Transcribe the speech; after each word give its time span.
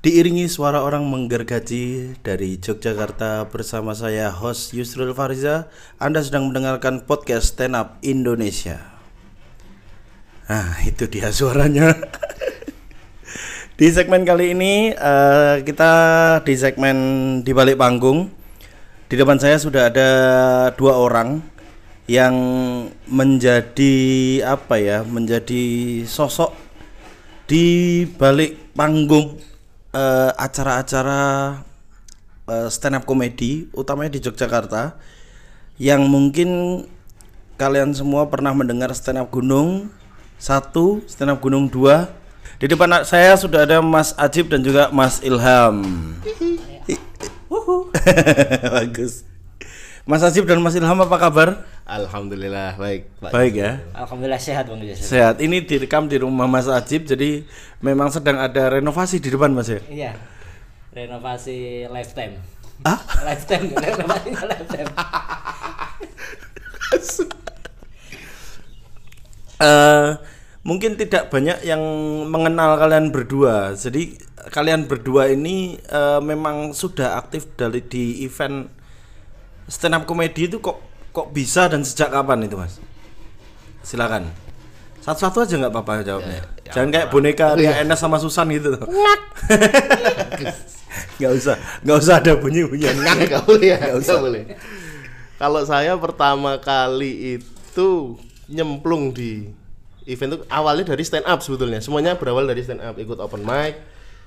Diiringi 0.00 0.48
suara 0.48 0.80
orang 0.80 1.04
menggergaji 1.04 2.16
dari 2.24 2.56
Yogyakarta 2.56 3.52
bersama 3.52 3.92
saya 3.92 4.32
host 4.32 4.72
Yusril 4.72 5.12
Fariza. 5.12 5.68
Anda 6.00 6.24
sedang 6.24 6.48
mendengarkan 6.48 7.04
podcast 7.04 7.52
Stand 7.52 7.76
Up 7.76 8.00
Indonesia. 8.00 8.80
Nah 10.48 10.80
itu 10.88 11.04
dia 11.04 11.28
suaranya. 11.28 11.92
Di 13.76 13.92
segmen 13.92 14.24
kali 14.24 14.56
ini 14.56 14.96
eh, 14.96 15.56
kita 15.68 15.92
di 16.48 16.56
segmen 16.56 16.96
di 17.44 17.52
balik 17.52 17.76
panggung. 17.76 18.32
Di 19.04 19.20
depan 19.20 19.36
saya 19.36 19.60
sudah 19.60 19.92
ada 19.92 20.10
dua 20.80 20.96
orang 20.96 21.44
yang 22.08 22.32
menjadi 23.04 23.96
apa 24.48 24.80
ya 24.80 25.04
menjadi 25.04 25.64
sosok 26.08 26.56
di 27.44 28.08
balik 28.16 28.72
panggung 28.72 29.50
eh, 29.94 30.30
acara-acara 30.34 31.22
eh, 32.46 32.68
stand 32.70 32.98
up 32.98 33.04
comedy 33.06 33.66
utamanya 33.74 34.14
di 34.14 34.20
Yogyakarta 34.22 34.94
yang 35.80 36.06
mungkin 36.06 36.82
kalian 37.56 37.92
semua 37.92 38.28
pernah 38.28 38.52
mendengar 38.56 38.92
stand 38.96 39.20
up 39.20 39.28
gunung 39.32 39.92
satu 40.40 41.04
stand 41.04 41.36
up 41.36 41.40
gunung 41.44 41.68
dua. 41.68 42.08
Di 42.60 42.68
depan 42.68 42.92
saya 43.08 43.32
sudah 43.40 43.64
ada 43.64 43.80
Mas 43.80 44.12
Ajib 44.16 44.52
dan 44.52 44.60
juga 44.60 44.92
Mas 44.92 45.20
Ilham. 45.24 45.80
Bagus. 48.76 49.24
Mas 50.04 50.22
Ajib 50.24 50.44
dan 50.44 50.60
Mas 50.60 50.76
Ilham 50.76 51.00
apa 51.00 51.16
kabar 51.16 51.64
Alhamdulillah 51.90 52.78
baik 52.78 53.10
Pak. 53.18 53.30
baik 53.34 53.52
ya 53.58 53.82
Alhamdulillah 53.92 54.38
sehat 54.38 54.70
Bang 54.70 54.80
sehat 54.94 55.42
ini 55.42 55.58
direkam 55.60 56.06
di 56.06 56.16
rumah 56.16 56.46
Mas 56.46 56.70
Ajib 56.70 57.04
jadi 57.04 57.42
memang 57.82 58.08
sedang 58.08 58.38
ada 58.38 58.70
renovasi 58.70 59.18
di 59.18 59.26
depan 59.26 59.50
Mas 59.50 59.66
ya 59.66 59.82
Iya. 59.90 60.14
Renovasi 60.90 61.86
lifetime. 61.86 62.34
ah 62.82 62.98
Lifetime, 63.22 63.70
renovasi 63.78 64.30
lifetime. 64.34 64.90
Eh, 69.60 70.08
mungkin 70.64 70.96
tidak 70.96 71.28
banyak 71.28 71.60
yang 71.62 71.80
mengenal 72.24 72.80
kalian 72.80 73.12
berdua. 73.12 73.76
Jadi 73.76 74.16
kalian 74.48 74.88
berdua 74.88 75.28
ini 75.28 75.76
eh, 75.76 76.20
memang 76.24 76.72
sudah 76.72 77.20
aktif 77.20 77.44
dari 77.60 77.84
di 77.84 78.24
event 78.24 78.72
stand 79.68 79.94
up 79.94 80.08
comedy 80.08 80.48
itu 80.48 80.58
kok 80.58 80.80
kok 81.10 81.34
bisa 81.34 81.66
dan 81.70 81.82
sejak 81.86 82.10
kapan 82.10 82.46
itu 82.46 82.56
mas? 82.58 82.78
Silakan. 83.82 84.30
Satu-satu 85.00 85.48
aja 85.48 85.54
nggak 85.56 85.72
apa-apa 85.72 86.04
jawabnya. 86.04 86.40
Jangan 86.70 86.88
kayak 86.92 87.08
boneka 87.10 87.46
kayak 87.56 87.82
Enes 87.82 87.98
sama 87.98 88.20
Susan 88.20 88.46
gitu. 88.52 88.76
Nggak 91.20 91.32
usah, 91.36 91.54
nggak 91.86 91.96
usah 92.02 92.14
ada 92.18 92.32
bunyi-bunyian. 92.34 92.96
Nggak 92.98 93.46
boleh 93.46 93.66
ya 93.70 93.78
nggak 93.94 94.20
boleh 94.20 94.42
kalau 95.40 95.64
saya 95.64 95.96
pertama 95.96 96.60
kali 96.60 97.40
itu 97.40 98.20
nyemplung 98.52 99.16
di 99.16 99.48
event 100.04 100.36
itu 100.36 100.44
awalnya 100.52 100.92
dari 100.92 101.00
stand 101.00 101.24
up 101.24 101.40
sebetulnya 101.40 101.80
semuanya 101.80 102.20
berawal 102.20 102.44
dari 102.44 102.60
stand 102.60 102.84
up 102.84 103.00
ikut 103.00 103.16
open 103.16 103.40
mic 103.40 103.80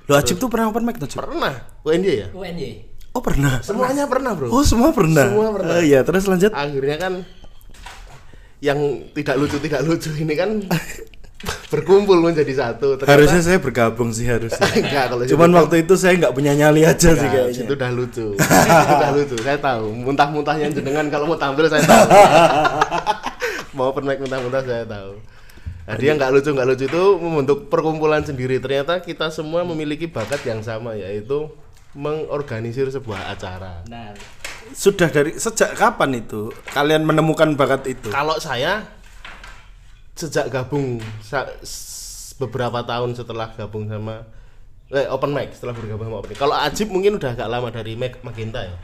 Lo 0.10 0.20
Ajib 0.20 0.36
tuh 0.36 0.52
pernah 0.52 0.68
open 0.68 0.84
mic 0.84 1.00
tuh? 1.00 1.08
Pernah 1.08 1.64
UNJ 1.88 2.08
ya 2.12 2.28
UNY. 2.36 2.93
Oh 3.14 3.22
pernah. 3.22 3.62
semuanya 3.62 4.04
pernah 4.06 4.34
bro 4.34 4.50
Oh 4.50 4.62
semua 4.62 4.90
pernah. 4.90 5.24
Semua 5.24 5.54
pernah. 5.54 5.74
Oh, 5.76 5.82
iya 5.82 6.02
terus 6.02 6.26
lanjut. 6.26 6.50
akhirnya 6.50 6.98
kan 6.98 7.14
yang 8.58 8.80
tidak 9.12 9.36
lucu 9.38 9.58
tidak 9.60 9.82
lucu 9.84 10.10
ini 10.16 10.34
kan 10.34 10.50
berkumpul 11.70 12.16
menjadi 12.18 12.54
satu 12.56 12.96
Ternyata- 12.96 13.12
Harusnya 13.12 13.42
saya 13.44 13.58
bergabung 13.60 14.10
sih 14.10 14.24
harusnya. 14.24 14.64
enggak 14.80 15.06
kalau 15.10 15.24
Cuman 15.28 15.48
situ- 15.48 15.60
waktu 15.60 15.76
itu 15.84 15.94
saya 15.94 16.14
nggak 16.16 16.34
punya 16.34 16.54
nyali 16.54 16.82
aja 16.84 17.10
sih 17.12 17.20
Enggak, 17.20 17.52
kayaknya. 17.52 17.64
itu 17.64 17.74
udah 17.76 17.92
lucu 17.92 18.28
itu 18.32 18.94
udah 18.96 19.12
lucu 19.20 19.36
saya 19.38 19.58
tahu 19.60 19.86
muntah-muntahnya 19.94 20.68
jenengan 20.72 21.06
kalau 21.08 21.26
mau 21.28 21.36
tampil 21.36 21.68
saya 21.68 21.84
tahu 21.84 22.08
mau 23.74 23.90
mic 23.96 24.18
muntah-muntah 24.20 24.64
saya 24.64 24.86
tahu 24.86 25.12
nah, 25.84 25.96
dia 25.98 26.12
nggak 26.14 26.30
lucu 26.32 26.50
nggak 26.50 26.68
lucu 26.68 26.84
itu 26.88 27.04
membentuk 27.20 27.68
perkumpulan 27.68 28.22
sendiri 28.22 28.58
ternyata 28.58 28.98
kita 29.00 29.28
semua 29.28 29.62
memiliki 29.64 30.08
bakat 30.08 30.40
yang 30.44 30.62
sama 30.62 30.96
yaitu 30.96 31.52
mengorganisir 31.94 32.90
sebuah 32.90 33.32
acara. 33.32 33.86
Nah, 33.88 34.14
Sudah 34.72 35.08
dari 35.08 35.36
sejak 35.36 35.76
kapan 35.76 36.18
itu 36.18 36.48
kalian 36.72 37.04
menemukan 37.04 37.52
bakat 37.54 37.84
itu? 37.90 38.10
kalau 38.10 38.40
saya 38.40 38.88
sejak 40.14 40.48
gabung 40.48 40.98
sa- 41.20 41.52
s- 41.62 42.34
beberapa 42.36 42.82
tahun 42.82 43.14
setelah 43.14 43.52
gabung 43.54 43.86
sama 43.86 44.24
eh, 44.90 45.10
open 45.10 45.34
mic 45.34 45.52
setelah 45.52 45.74
bergabung 45.74 46.08
sama 46.08 46.18
open 46.18 46.32
mic. 46.32 46.40
Kalau 46.40 46.56
Ajib 46.56 46.90
mungkin 46.90 47.18
udah 47.18 47.34
agak 47.34 47.50
lama 47.50 47.70
dari 47.70 47.94
Mac 47.94 48.22
Magenta 48.22 48.62
ya? 48.62 48.78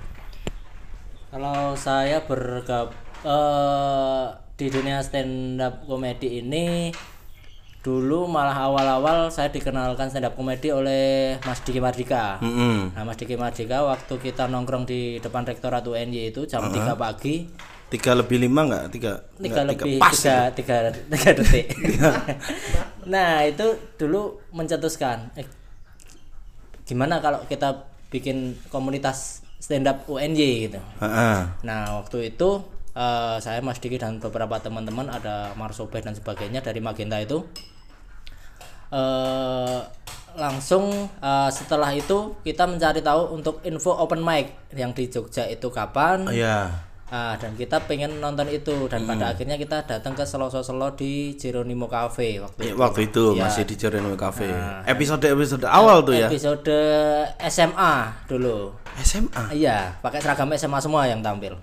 Kalau 1.30 1.78
saya 1.78 2.26
bergab 2.26 2.90
eh, 3.22 4.26
di 4.54 4.68
dunia 4.68 5.00
stand 5.00 5.58
up 5.58 5.86
comedy 5.86 6.42
ini 6.42 6.90
dulu 7.80 8.28
malah 8.28 8.68
awal-awal 8.68 9.32
saya 9.32 9.48
dikenalkan 9.48 10.12
stand 10.12 10.28
up 10.28 10.36
comedy 10.36 10.68
oleh 10.68 11.40
Mas 11.48 11.64
Diki 11.64 11.80
Mardika. 11.80 12.36
Mm-mm. 12.44 12.92
Nah, 12.92 13.04
Mas 13.08 13.16
Diki 13.16 13.40
Mardika 13.40 13.80
waktu 13.82 14.20
kita 14.20 14.52
nongkrong 14.52 14.84
di 14.84 15.16
depan 15.18 15.48
rektorat 15.48 15.88
UNY 15.88 16.36
itu 16.36 16.44
jam 16.44 16.68
3 16.68 16.76
pagi 16.96 17.48
Tiga 17.90 18.14
lebih 18.14 18.38
lima 18.38 18.70
nggak? 18.70 18.86
Tiga. 18.94 19.18
tiga 19.42 19.66
lebih 19.66 19.98
pas 19.98 20.14
tiga, 20.14 20.54
itu. 20.54 20.62
tiga, 20.62 20.76
tiga 21.10 21.30
detik 21.34 21.68
nah 23.10 23.42
itu 23.42 23.66
dulu 23.98 24.38
mencetuskan 24.54 25.34
eh, 25.34 25.48
gimana 26.86 27.18
kalau 27.18 27.42
kita 27.50 27.90
bikin 28.14 28.54
komunitas 28.70 29.42
stand 29.58 29.90
up 29.90 30.06
UNY 30.06 30.70
gitu 30.70 30.78
Ha-ha. 31.02 31.58
nah 31.66 31.98
waktu 31.98 32.30
itu 32.30 32.62
eh, 32.92 33.38
saya 33.38 33.60
Mas 33.60 33.78
Diki 33.78 33.96
dan 33.96 34.18
beberapa 34.18 34.58
teman-teman 34.58 35.08
ada 35.08 35.54
Marsobeh 35.54 36.00
dan 36.00 36.14
sebagainya 36.14 36.60
dari 36.60 36.80
Magenta 36.80 37.18
itu 37.18 37.44
eh 38.90 39.80
langsung 40.32 40.90
eh, 41.20 41.50
setelah 41.50 41.90
itu 41.92 42.38
kita 42.40 42.64
mencari 42.64 43.02
tahu 43.02 43.34
untuk 43.34 43.62
info 43.64 43.92
open 43.92 44.20
mic 44.20 44.54
yang 44.72 44.94
di 44.94 45.06
Jogja 45.06 45.46
itu 45.46 45.68
kapan 45.70 46.24
Oh, 46.24 46.32
Iya. 46.32 46.86
Ah, 47.10 47.34
dan 47.34 47.58
kita 47.58 47.90
pengen 47.90 48.22
nonton 48.22 48.46
itu 48.48 48.86
dan 48.86 49.02
Hmm. 49.02 49.10
pada 49.10 49.34
akhirnya 49.34 49.58
kita 49.58 49.82
datang 49.82 50.14
ke 50.14 50.22
Selo-Selo 50.22 50.94
di 50.94 51.34
Jeronimo 51.34 51.90
Cafe 51.90 52.38
waktu 52.38 52.62
Ya, 52.62 52.70
itu. 52.70 52.78
waktu 52.78 53.00
itu 53.04 53.24
Iya. 53.34 53.42
masih 53.42 53.64
di 53.66 53.76
Jeronimo 53.76 54.14
Cafe. 54.14 54.46
episode 54.86 55.26
episode 55.26 55.66
awal 55.66 56.06
tuh 56.06 56.14
ya. 56.14 56.30
Episode 56.30 56.70
SMA 57.42 57.94
dulu. 58.30 58.78
SMA. 59.02 59.44
Iya, 59.50 59.98
pakai 59.98 60.22
seragam 60.22 60.54
SMA 60.54 60.78
semua 60.78 61.10
yang 61.10 61.18
tampil. 61.20 61.58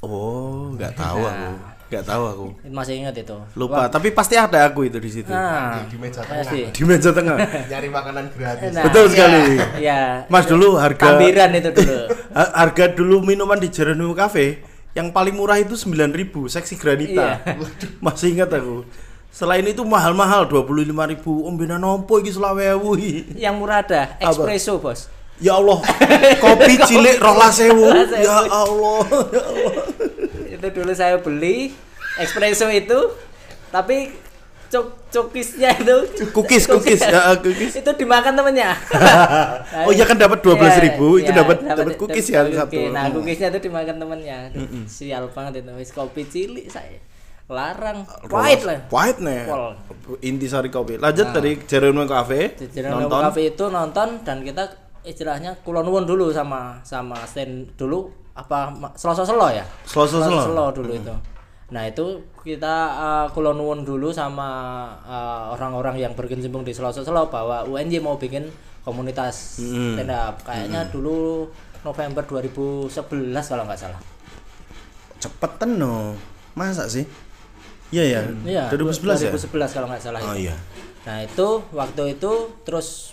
Oh, 0.00 0.72
nggak 0.74 0.96
tahu 1.00 1.20
aku. 1.22 1.50
Nggak 1.90 2.04
tahu 2.06 2.22
aku. 2.24 2.46
Masih 2.70 3.02
ingat 3.02 3.14
itu. 3.18 3.34
Lupa. 3.58 3.90
Tapi 3.90 4.14
pasti 4.14 4.38
ada 4.38 4.62
aku 4.62 4.86
itu 4.86 4.96
di 4.96 5.10
situ. 5.10 5.26
Nah, 5.26 5.82
di 5.90 5.98
meja 5.98 6.22
tengah 6.22 6.40
pasti. 6.40 6.60
Di 6.70 6.82
meja 6.86 7.10
tengah. 7.10 7.36
nyari 7.70 7.88
makanan 7.90 8.24
gratis 8.30 8.70
Nah, 8.70 8.84
Betul 8.86 9.04
iya, 9.04 9.12
sekali. 9.12 9.40
Iya. 9.82 10.00
Mas 10.30 10.46
dulu 10.46 10.78
harga 10.78 11.04
Tambiran 11.12 11.50
itu 11.52 11.70
dulu. 11.74 11.98
Ha- 12.38 12.52
harga 12.62 12.84
dulu 12.94 13.26
minuman 13.26 13.58
di 13.58 13.68
Jeronimo 13.68 14.14
Cafe 14.14 14.62
yang 14.94 15.10
paling 15.10 15.34
murah 15.34 15.58
itu 15.58 15.74
9000 15.74 16.30
seksi 16.46 16.74
granita. 16.78 17.42
Iya. 17.42 17.58
Masih 17.98 18.38
ingat 18.38 18.54
aku. 18.54 18.86
Selain 19.30 19.62
itu 19.62 19.82
mahal-mahal 19.82 20.46
25.000 20.46 21.22
ombenan 21.22 21.82
opo 21.82 22.18
iki 22.18 22.30
selawe 22.30 22.74
ewu 22.74 22.98
iki. 22.98 23.38
yang 23.38 23.58
murah 23.58 23.82
ada 23.82 24.14
espresso, 24.18 24.78
Bos. 24.78 25.06
Ya 25.40 25.56
Allah, 25.56 25.80
kopi 26.36 26.76
cilik 26.88 27.16
rola 27.16 27.48
sewu. 27.48 27.88
Ya 28.12 28.44
Allah. 28.44 29.00
Ya 29.26 29.40
Allah. 29.40 29.74
itu 30.50 30.66
dulu 30.70 30.92
saya 30.92 31.16
beli 31.16 31.72
espresso 32.16 32.68
itu 32.68 33.16
tapi 33.68 34.12
cuk 34.68 34.86
cukisnya 35.08 35.72
itu 35.74 35.96
Cookies, 36.30 36.68
cookies, 36.68 37.00
ya, 37.00 37.32
cookies. 37.34 37.74
itu 37.74 37.90
dimakan 37.96 38.36
temennya 38.36 38.76
Oh 39.88 39.90
iya 39.90 40.04
kan 40.04 40.14
dapat 40.14 40.38
12.000, 40.38 40.60
Iya, 40.60 40.92
itu 40.92 41.00
iya, 41.24 41.32
dapat 41.32 41.56
dapat 41.64 41.96
cookies 41.96 42.26
ya 42.28 42.44
satu. 42.44 42.76
nah 42.92 43.08
cookiesnya 43.08 43.48
itu 43.50 43.66
dimakan 43.66 43.96
temennya 43.96 44.52
Aduh, 44.52 44.84
sial 44.84 45.26
banget 45.32 45.64
itu 45.64 45.72
wis 45.74 45.90
kopi 45.90 46.22
cilik 46.22 46.68
saya 46.68 47.00
larang 47.48 48.06
pahit 48.28 48.62
lah 48.62 48.78
Pahit 48.86 49.18
nih. 49.18 49.42
Intisari 50.22 50.70
kopi. 50.70 51.02
Lanjut 51.02 51.34
dari 51.34 51.58
Jeronimo 51.58 52.06
Cafe. 52.06 52.54
nonton. 52.78 53.20
Cafe 53.26 53.50
itu 53.50 53.64
nonton 53.66 54.22
dan 54.22 54.46
kita 54.46 54.70
istilahnya 55.02 55.56
kulon 55.60 55.82
nuwun 55.82 56.04
dulu 56.04 56.28
sama 56.28 56.76
sama 56.82 57.16
stand 57.24 57.72
dulu 57.74 58.08
apa 58.32 58.68
ma- 58.70 58.92
selo-selo 58.94 59.48
ya 59.48 59.64
Selo-selo. 59.84 60.28
Selo 60.40 60.64
dulu 60.70 60.92
itu 60.92 61.14
nah 61.70 61.86
itu 61.86 62.02
kita 62.42 62.74
uh, 62.98 63.26
kulon 63.30 63.54
nuwun 63.54 63.80
dulu 63.82 64.10
sama 64.10 64.48
uh, 65.02 65.54
orang-orang 65.54 65.96
yang 65.96 66.12
berkecimpung 66.12 66.60
di 66.60 66.74
selo-selo 66.74 67.30
bahwa 67.30 67.62
UNJ 67.64 67.98
mau 67.98 68.18
bikin 68.18 68.50
komunitas 68.82 69.62
stand 69.62 70.10
up 70.10 70.42
kayaknya 70.42 70.82
dulu 70.88 71.46
November 71.80 72.20
2011 72.24 72.90
kalau 73.46 73.64
nggak 73.64 73.78
salah 73.78 74.00
Cepetan 75.20 75.76
no. 75.76 76.16
Masa 76.56 76.88
sih? 76.88 77.04
Iya 77.92 78.04
ya. 78.08 78.20
Iya, 78.42 78.62
2011 78.72 79.28
ya. 79.28 79.30
2011 79.36 79.76
kalau 79.76 79.86
nggak 79.86 80.00
salah 80.00 80.20
Oh 80.22 80.32
itu. 80.32 80.48
iya. 80.48 80.56
Nah 81.04 81.20
itu 81.20 81.48
waktu 81.70 82.16
itu 82.16 82.32
terus 82.64 83.12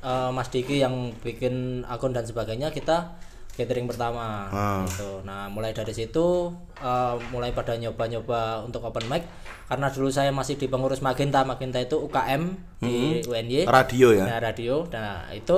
eh, 0.00 0.30
Mas 0.30 0.48
Diki 0.48 0.78
yang 0.78 1.12
bikin 1.20 1.84
akun 1.84 2.10
dan 2.10 2.24
sebagainya 2.24 2.68
kita 2.68 3.16
gathering 3.50 3.84
pertama 3.84 4.48
Ah. 4.48 4.80
gitu. 4.84 5.20
Nah, 5.20 5.46
mulai 5.46 5.70
dari 5.70 5.90
situ 5.90 6.48
eh, 6.76 7.14
mulai 7.28 7.50
pada 7.50 7.74
nyoba-nyoba 7.74 8.64
untuk 8.64 8.80
open 8.82 9.04
mic 9.06 9.28
karena 9.68 9.86
dulu 9.86 10.08
saya 10.08 10.32
masih 10.32 10.56
di 10.56 10.66
pengurus 10.66 10.98
Magenta. 10.98 11.44
Magenta 11.44 11.76
itu 11.76 11.94
UKM 11.94 12.42
di 12.80 13.20
UNY. 13.22 13.68
Radio 13.68 14.10
ya. 14.10 14.24
Nah, 14.26 14.38
radio. 14.40 14.82
Nah, 14.88 15.28
itu 15.30 15.56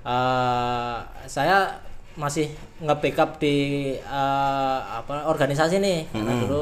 eh, 0.00 0.96
saya 1.26 1.74
masih 2.14 2.50
nge-backup 2.80 3.38
di 3.38 3.56
eh, 3.96 4.78
apa 4.86 5.26
organisasi 5.26 5.78
nih. 5.78 6.06
Karena 6.08 6.32
dulu 6.38 6.60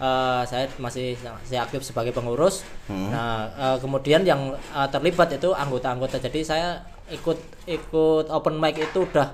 eh, 0.00 0.42
saya 0.44 0.64
masih 0.76 1.14
saya 1.42 1.60
aktif 1.62 1.80
sebagai 1.82 2.10
pengurus. 2.10 2.64
Nah, 2.88 3.36
eh, 3.50 3.76
kemudian 3.78 4.22
yang 4.22 4.40
eh, 4.54 4.88
terlibat 4.88 5.30
itu 5.30 5.52
anggota-anggota. 5.52 6.16
Jadi 6.18 6.40
saya 6.40 6.80
ikut 7.08 7.36
ikut 7.66 8.26
open 8.28 8.56
mic 8.56 8.76
itu 8.76 9.04
udah 9.04 9.28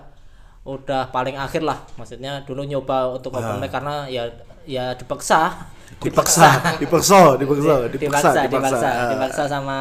udah 0.65 1.09
paling 1.09 1.37
akhir 1.37 1.63
lah. 1.63 1.79
Maksudnya 1.95 2.43
dulu 2.43 2.63
nyoba 2.63 3.09
untuk 3.13 3.31
open 3.33 3.57
mic 3.59 3.71
karena 3.71 4.05
ya 4.07 4.27
ya 4.65 4.93
dipaksa. 4.93 5.41
Dipaksa, 5.97 6.51
dipaksa, 6.77 7.39
dipaksa, 7.39 7.75
dipaksa, 7.87 7.89
dipaksa, 7.89 8.31
dipaksa, 8.43 8.51
dipaksa. 8.51 8.91
dipaksa 9.09 9.43
sama 9.47 9.79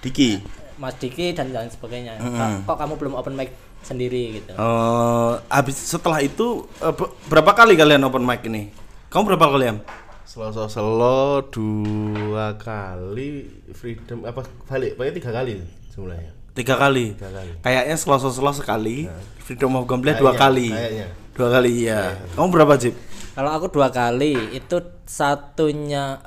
Diki. 0.00 0.38
Mas 0.78 0.96
Diki 0.96 1.34
dan 1.34 1.50
lain 1.50 1.68
sebagainya. 1.68 2.16
Kok- 2.16 2.64
Kok 2.64 2.76
kamu 2.78 2.94
belum 2.96 3.14
open 3.14 3.34
mic 3.34 3.50
sendiri 3.82 4.38
gitu? 4.38 4.54
Eh, 4.54 5.32
habis 5.50 5.76
setelah 5.76 6.22
itu 6.22 6.64
be- 6.72 7.12
berapa 7.26 7.52
kali 7.52 7.74
kalian 7.74 8.00
open 8.00 8.22
mic 8.22 8.40
ini? 8.46 8.70
Kamu 9.10 9.26
berapa 9.26 9.42
kali 9.50 9.66
ya? 9.66 9.74
Selo 10.22 10.70
selo 10.70 11.42
dua 11.50 12.54
kali 12.54 13.42
freedom 13.74 14.22
apa 14.22 14.46
balik 14.70 14.94
pokoknya 14.94 15.14
tiga 15.18 15.30
kali 15.34 15.58
jumlahnya 15.90 16.30
Tiga 16.54 16.78
kali. 16.78 17.18
Tiga 17.18 17.30
kali. 17.34 17.50
Kayaknya 17.58 17.96
selasa 17.98 18.30
selo 18.30 18.54
sekali. 18.54 19.10
Freedom 19.42 19.74
of 19.82 19.90
Gamble 19.90 20.14
dua 20.14 20.30
Kayaknya, 20.30 20.38
kali. 20.38 20.68
kayaknya. 20.70 21.06
Dua 21.34 21.48
kali 21.50 21.72
ya. 21.90 22.02
Kamu 22.38 22.48
berapa 22.54 22.74
Jip? 22.78 22.94
Kalau 23.34 23.50
aku 23.50 23.66
dua 23.74 23.90
kali 23.90 24.34
itu 24.54 24.76
satunya 25.06 26.22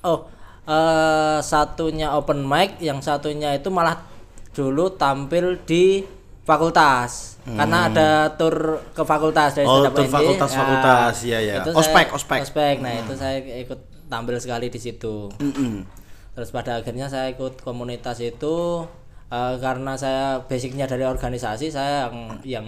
oh 0.00 0.32
eh 0.64 1.38
satunya 1.44 2.16
open 2.16 2.48
mic, 2.48 2.80
yang 2.80 3.04
satunya 3.04 3.52
itu 3.52 3.68
malah 3.68 4.00
dulu 4.56 4.88
tampil 4.96 5.60
di 5.68 6.00
fakultas 6.46 7.34
karena 7.44 7.78
ada 7.86 8.08
tur 8.32 8.54
ke 8.90 9.02
fakultas 9.02 9.54
dari 9.54 9.66
Hmm. 9.66 9.74
Oh, 9.76 9.86
tur 9.88 10.02
NJ. 10.02 10.10
fakultas-fakultas, 10.10 11.14
iya, 11.22 11.38
iya. 11.40 11.54
itu 11.60 11.70
Ospek, 11.72 12.06
saya- 12.06 12.14
ospek. 12.14 12.40
ospek. 12.40 12.74
Nah, 12.80 12.92
itu 12.96 13.12
saya 13.14 13.36
ikut 13.38 13.80
tampil 14.04 14.34
sekali 14.36 14.66
di 14.66 14.78
situ. 14.78 15.30
Mm-mm. 15.36 15.82
Terus 16.32 16.50
pada 16.50 16.76
akhirnya 16.76 17.06
saya 17.06 17.30
ikut 17.30 17.58
komunitas 17.60 18.18
itu 18.20 18.82
eh, 19.26 19.54
karena 19.56 19.94
saya 19.94 20.38
basicnya 20.40 20.84
dari 20.84 21.02
organisasi 21.02 21.66
saya 21.68 22.06
yang 22.06 22.16
yang 22.44 22.66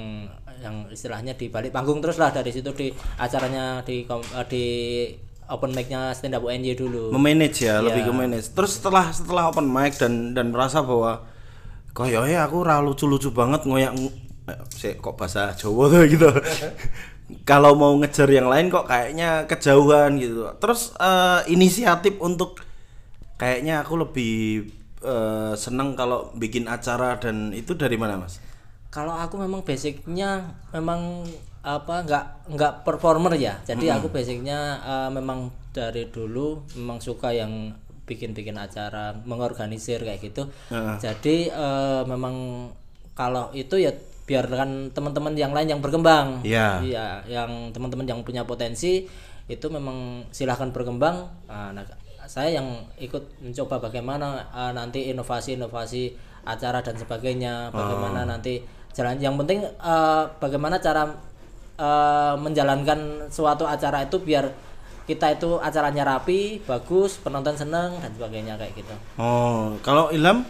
yang 0.58 0.74
istilahnya 0.88 1.32
di 1.32 1.46
balik 1.46 1.70
panggung 1.70 1.98
terus 1.98 2.16
lah 2.16 2.30
dari 2.30 2.50
situ 2.50 2.70
di 2.72 2.90
acaranya 3.16 3.78
di 3.80 4.02
eh, 4.02 4.46
di 4.48 4.64
open 5.48 5.70
mic-nya 5.70 6.10
stand 6.12 6.34
up 6.34 6.42
UNY 6.44 6.74
dulu. 6.74 7.10
Memanage 7.10 7.62
ya, 7.62 7.78
Iya. 7.78 7.84
lebih 7.84 8.02
ke 8.04 8.12
manage. 8.12 8.48
Terus 8.52 8.74
setelah 8.74 9.10
setelah 9.10 9.48
open 9.48 9.64
mic 9.64 9.94
dan 9.96 10.32
dan 10.32 10.50
merasa 10.50 10.80
bahwa 10.80 11.22
koyoke 11.98 12.38
aku 12.38 12.62
ora 12.62 12.78
lucu-lucu 12.78 13.34
banget 13.34 13.66
ngoyak 13.66 13.90
eh, 14.46 14.58
sik, 14.70 15.02
kok 15.02 15.18
bahasa 15.18 15.50
Jawa 15.58 15.90
tuh 15.90 16.06
gitu. 16.14 16.30
Kalau 17.42 17.74
mau 17.74 17.92
ngejar 17.98 18.30
yang 18.30 18.46
lain 18.46 18.70
kok 18.70 18.86
kayaknya 18.86 19.50
kejauhan 19.50 20.22
gitu. 20.22 20.46
Terus 20.62 20.94
eh, 21.02 21.50
inisiatif 21.50 22.14
untuk 22.22 22.62
kayaknya 23.34 23.82
aku 23.82 23.98
lebih 23.98 24.70
eh, 25.02 25.52
seneng 25.58 25.98
kalau 25.98 26.30
bikin 26.38 26.70
acara 26.70 27.18
dan 27.18 27.50
itu 27.50 27.74
dari 27.74 27.98
mana, 27.98 28.22
Mas? 28.22 28.38
Kalau 28.94 29.18
aku 29.18 29.42
memang 29.42 29.66
basicnya 29.66 30.54
memang 30.70 31.26
apa 31.66 32.06
nggak 32.06 32.54
nggak 32.54 32.72
performer 32.86 33.34
ya. 33.34 33.58
Jadi 33.66 33.90
aku 33.90 34.14
basicnya 34.14 34.78
eh, 34.86 35.10
memang 35.10 35.50
dari 35.74 36.06
dulu 36.06 36.62
memang 36.78 37.02
suka 37.02 37.34
yang 37.34 37.74
bikin-bikin 38.08 38.56
acara, 38.56 39.12
mengorganisir 39.28 40.00
kayak 40.00 40.24
gitu. 40.24 40.48
Jadi 40.98 41.52
eh, 41.52 42.02
memang 42.08 42.66
kalau 43.12 43.52
itu 43.52 43.76
ya 43.76 43.92
biarkan 44.28 44.92
teman-teman 44.92 45.32
yang 45.32 45.56
lain 45.56 45.72
yang 45.72 45.80
berkembang. 45.80 46.44
Iya. 46.44 46.84
Iya, 46.84 47.06
yang 47.24 47.72
teman-teman 47.72 48.04
yang 48.04 48.20
punya 48.20 48.44
potensi 48.44 49.08
itu 49.48 49.66
memang 49.72 50.28
silahkan 50.28 50.68
berkembang. 50.68 51.24
Ah, 51.48 51.72
Nah, 51.72 51.82
saya 52.28 52.60
yang 52.60 52.84
ikut 53.00 53.40
mencoba 53.40 53.88
bagaimana 53.88 54.44
ah, 54.52 54.70
nanti 54.76 55.08
inovasi-inovasi 55.08 56.12
acara 56.44 56.84
dan 56.84 57.00
sebagainya, 57.00 57.72
bagaimana 57.72 58.28
nanti 58.28 58.60
jalan. 58.92 59.16
Yang 59.16 59.34
penting 59.40 59.58
eh, 59.64 60.22
bagaimana 60.36 60.76
cara 60.76 61.08
eh, 61.80 62.34
menjalankan 62.36 63.32
suatu 63.32 63.64
acara 63.64 64.04
itu 64.04 64.20
biar 64.20 64.67
kita 65.08 65.32
itu 65.32 65.56
acaranya 65.56 66.04
rapi, 66.06 66.60
bagus, 66.62 67.16
penonton 67.16 67.56
seneng 67.56 67.96
dan 67.96 68.12
sebagainya 68.12 68.54
kayak 68.54 68.76
gitu. 68.76 68.92
Oh, 69.16 69.74
kalau 69.80 70.12
Ilham 70.12 70.44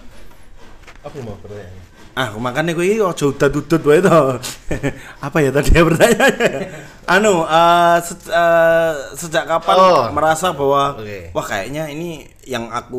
apa 0.98 1.16
mau 1.22 1.38
pertanyaan 1.38 1.86
Ah, 2.12 2.34
makanya 2.34 2.74
gue 2.74 2.82
ini 2.82 2.98
ojo 2.98 3.30
udah 3.30 3.46
dudut 3.46 3.78
wae 3.86 4.02
to. 4.02 4.10
Apa 5.22 5.38
ya 5.38 5.54
tadi 5.54 5.70
ya 5.70 5.86
pertanyaannya? 5.86 6.50
anu, 7.14 7.46
eh, 7.46 7.96
se- 8.02 8.26
eh, 8.26 8.92
sejak 9.14 9.46
kapan 9.46 9.76
Oh. 9.78 10.10
merasa 10.10 10.50
bahwa 10.50 10.98
Oke. 10.98 11.30
wah 11.30 11.46
kayaknya 11.46 11.86
ini 11.86 12.26
yang 12.42 12.74
aku 12.74 12.98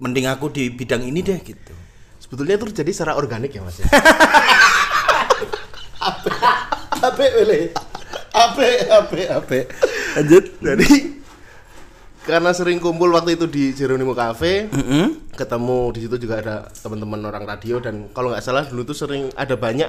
mending 0.00 0.24
aku 0.24 0.48
di 0.48 0.72
bidang 0.72 1.04
ini 1.04 1.20
deh 1.20 1.36
gitu. 1.44 1.76
sebetulnya 2.16 2.56
itu 2.56 2.64
terjadi 2.72 2.90
secara 2.94 3.12
organik 3.20 3.52
ya 3.52 3.60
mas 3.60 3.76
ya 3.76 3.84
ape 7.02 7.26
wele 7.36 7.60
ape 8.30 8.68
ape 8.88 9.20
ape 9.28 9.58
Lanjut. 10.16 10.44
jadi 10.62 10.90
karena 12.20 12.52
sering 12.52 12.78
kumpul 12.78 13.10
waktu 13.10 13.34
itu 13.34 13.48
di 13.48 13.72
Jeronimo 13.72 14.12
Cafe 14.12 14.68
Mm-mm. 14.70 15.32
ketemu 15.34 15.78
di 15.96 16.00
situ 16.04 16.16
juga 16.20 16.34
ada 16.38 16.56
teman-teman 16.70 17.18
orang 17.24 17.48
radio 17.48 17.80
dan 17.80 18.12
kalau 18.12 18.30
nggak 18.30 18.44
salah 18.44 18.62
dulu 18.68 18.84
tuh 18.84 18.94
sering 18.94 19.32
ada 19.34 19.56
banyak 19.56 19.88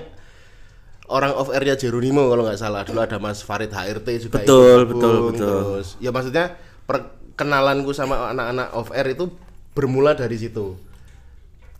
orang 1.12 1.36
off 1.36 1.52
airnya 1.52 1.76
Jeronimo 1.76 2.24
kalau 2.32 2.48
nggak 2.48 2.58
salah 2.58 2.82
dulu 2.88 3.04
ada 3.04 3.20
Mas 3.20 3.44
Farid 3.44 3.70
HRT 3.70 4.08
juga 4.32 4.42
Betul, 4.42 4.88
betul, 4.88 5.16
betul. 5.28 5.38
terus 5.38 5.88
ya 6.00 6.10
maksudnya 6.10 6.56
perkenalanku 6.88 7.92
sama 7.92 8.32
anak-anak 8.32 8.68
off 8.74 8.90
air 8.96 9.12
itu 9.12 9.28
bermula 9.76 10.16
dari 10.16 10.40
situ 10.40 10.80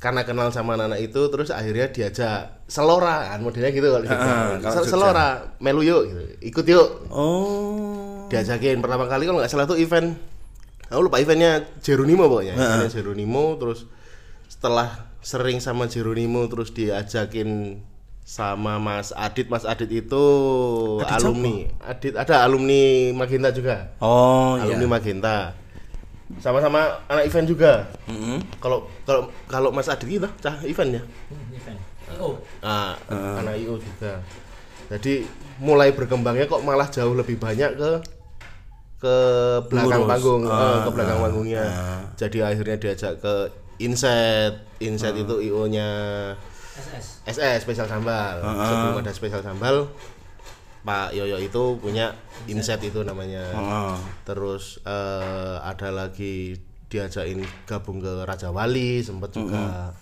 karena 0.02 0.26
kenal 0.26 0.50
sama 0.50 0.74
anak-anak 0.74 0.98
itu 1.00 1.22
terus 1.30 1.54
akhirnya 1.54 1.86
diajak 1.88 2.66
selora 2.66 3.30
kan 3.30 3.40
modelnya 3.40 3.70
gitu 3.70 3.86
kalau 3.86 4.02
di 4.02 4.10
Jogja. 4.10 4.26
Ah, 4.26 4.58
kalau 4.58 4.74
Sel- 4.74 4.82
Jogja. 4.82 4.92
selora 4.92 5.28
melu 5.58 5.82
yuk 5.82 6.02
gitu. 6.04 6.22
ikut 6.44 6.66
yuk 6.68 6.88
Oh. 7.08 8.26
diajakin 8.26 8.82
pertama 8.82 9.06
kali 9.06 9.24
kalau 9.24 9.38
nggak 9.38 9.48
salah 9.48 9.64
tuh 9.64 9.78
event 9.78 10.18
aku 10.88 11.02
lupa 11.02 11.18
eventnya 11.18 11.62
Jeronimo 11.80 12.26
pokoknya 12.26 12.58
eventnya 12.58 12.90
Jeronimo 12.90 13.56
terus 13.56 13.86
setelah 14.48 14.90
sering 15.22 15.60
sama 15.60 15.86
Jeronimo 15.86 16.48
terus 16.48 16.72
diajakin 16.72 17.78
sama 18.24 18.78
Mas 18.78 19.14
Adit 19.14 19.48
Mas 19.48 19.64
Adit 19.64 19.88
itu 19.88 20.24
alumni 21.04 21.70
Adit 21.80 22.14
ada 22.16 22.42
alumni 22.42 22.82
Magenta 23.14 23.50
juga 23.50 23.94
Oh, 23.98 24.58
iya. 24.58 24.66
alumni 24.66 24.88
Magenta 24.90 25.54
sama-sama 26.42 26.82
anak 27.06 27.24
event 27.24 27.48
juga 27.48 27.86
Mm-mm. 28.06 28.42
kalau 28.58 28.90
kalau 29.06 29.22
kalau 29.46 29.70
Mas 29.70 29.86
Adit 29.86 30.10
itu 30.12 30.28
cah 30.38 30.58
event 30.62 30.98
ya 30.98 31.04
Oh, 32.12 32.36
Ah, 32.60 32.92
anak 33.40 33.56
IO 33.56 33.80
juga. 33.80 34.20
Jadi 34.92 35.24
mulai 35.64 35.96
berkembangnya 35.96 36.44
kok 36.44 36.60
malah 36.60 36.92
jauh 36.92 37.16
lebih 37.16 37.40
banyak 37.40 37.72
ke 37.72 37.92
ke 39.00 39.16
belakang 39.72 40.04
Lurus. 40.04 40.12
panggung, 40.12 40.42
eh, 40.44 40.52
Ah, 40.52 40.78
ke 40.84 40.90
belakang 40.92 41.18
panggungnya. 41.18 41.64
Jadi 42.20 42.38
akhirnya 42.44 42.76
diajak 42.76 43.14
ke 43.18 43.36
Inset. 43.80 44.60
Inset 44.78 45.16
itu 45.16 45.40
IO-nya 45.42 45.88
SS. 46.76 47.24
SS 47.26 47.60
spesial 47.64 47.88
sambal. 47.88 48.44
Sebelum 48.44 49.00
ada 49.00 49.12
spesial 49.12 49.40
sambal, 49.40 49.88
Pak 50.82 51.14
Yoyo 51.14 51.38
itu 51.38 51.78
punya 51.78 52.18
Inset 52.50 52.82
itu 52.82 53.06
namanya. 53.06 53.46
Oh. 53.54 53.96
Terus 54.26 54.82
eh, 54.82 55.56
ada 55.62 55.90
lagi 55.94 56.58
diajakin 56.92 57.46
gabung 57.70 58.04
ke 58.04 58.28
Raja 58.28 58.50
Wali 58.50 59.00
sempat 59.06 59.32
juga. 59.32 59.94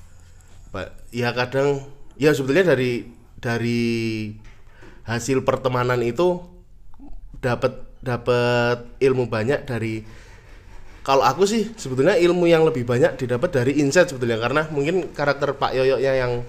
Pak, 0.69 1.11
ya 1.13 1.33
kadang 1.33 1.85
ya 2.15 2.33
sebetulnya 2.33 2.73
dari 2.73 3.05
dari 3.39 4.31
hasil 5.05 5.41
pertemanan 5.41 5.99
itu 6.05 6.41
dapat 7.39 7.87
dapat 7.99 8.85
ilmu 9.01 9.27
banyak 9.27 9.65
dari 9.65 10.03
kalau 11.03 11.25
aku 11.25 11.47
sih 11.47 11.73
sebetulnya 11.73 12.19
ilmu 12.19 12.45
yang 12.45 12.67
lebih 12.67 12.85
banyak 12.85 13.17
didapat 13.17 13.49
dari 13.49 13.81
insight 13.81 14.11
sebetulnya 14.11 14.37
karena 14.37 14.67
mungkin 14.69 15.09
karakter 15.15 15.57
Pak 15.57 15.73
Yoyonya 15.73 16.13
yang 16.15 16.45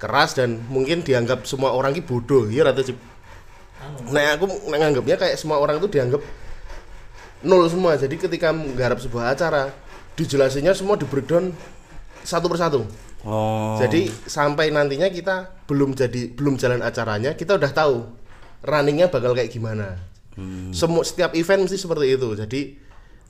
keras 0.00 0.36
dan 0.36 0.64
mungkin 0.72 1.02
dianggap 1.04 1.44
semua 1.44 1.72
orang 1.72 1.96
ini 1.96 2.02
bodoh 2.04 2.48
ya 2.48 2.64
Cip. 2.72 2.96
Nah 4.10 4.38
aku 4.38 4.46
nganggapnya 4.70 5.16
kayak 5.20 5.36
semua 5.36 5.60
orang 5.60 5.78
itu 5.78 5.88
dianggap 5.90 6.22
nol 7.44 7.68
semua 7.68 7.94
jadi 8.00 8.16
ketika 8.16 8.50
menggarap 8.50 8.98
sebuah 8.98 9.36
acara 9.36 9.70
dijelasinnya 10.16 10.72
semua 10.72 10.96
di 10.96 11.04
breakdown 11.04 11.52
satu 12.24 12.48
persatu 12.48 12.88
Oh. 13.26 13.74
Jadi 13.82 14.06
sampai 14.06 14.70
nantinya 14.70 15.10
kita 15.10 15.66
belum 15.66 15.98
jadi 15.98 16.30
belum 16.30 16.54
jalan 16.62 16.78
acaranya, 16.78 17.34
kita 17.34 17.58
udah 17.58 17.70
tahu 17.74 18.06
runningnya 18.62 19.10
bakal 19.10 19.34
kayak 19.34 19.50
gimana. 19.50 19.98
Semua 20.70 21.02
setiap 21.02 21.34
event 21.34 21.66
mesti 21.66 21.74
seperti 21.74 22.14
itu. 22.14 22.28
Jadi 22.38 22.78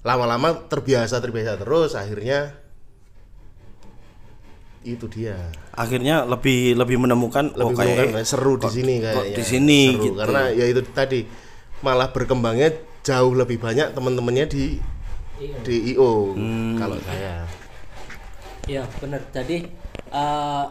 lama-lama 0.05 0.69
terbiasa 0.69 1.17
terbiasa 1.23 1.57
terus, 1.57 1.97
akhirnya 1.97 2.53
itu 4.88 5.07
dia. 5.07 5.35
akhirnya 5.73 6.23
lebih 6.23 6.78
lebih 6.78 6.97
menemukan 6.97 7.50
oh 7.52 7.69
Lebih 7.69 7.75
kayak 7.75 7.88
menemukan 7.90 8.14
kayak 8.14 8.28
seru 8.28 8.55
di 8.55 8.69
sini 8.71 8.95
kok 8.97 9.11
kayaknya. 9.11 9.37
di 9.37 9.43
sini 9.43 9.81
Seru, 9.90 10.05
gitu. 10.05 10.19
Karena 10.23 10.43
ya 10.50 10.64
itu 10.64 10.81
tadi 10.90 11.21
malah 11.81 12.09
berkembangnya 12.09 12.69
jauh 13.02 13.33
lebih 13.33 13.59
banyak 13.59 13.90
teman-temannya 13.90 14.47
di 14.47 14.64
di 15.37 15.76
IO 15.93 16.33
Hmm. 16.33 16.76
kalau 16.76 16.97
saya. 16.99 17.45
Iya 18.64 18.83
benar. 18.99 19.21
Jadi 19.31 19.62
eh, 20.09 20.64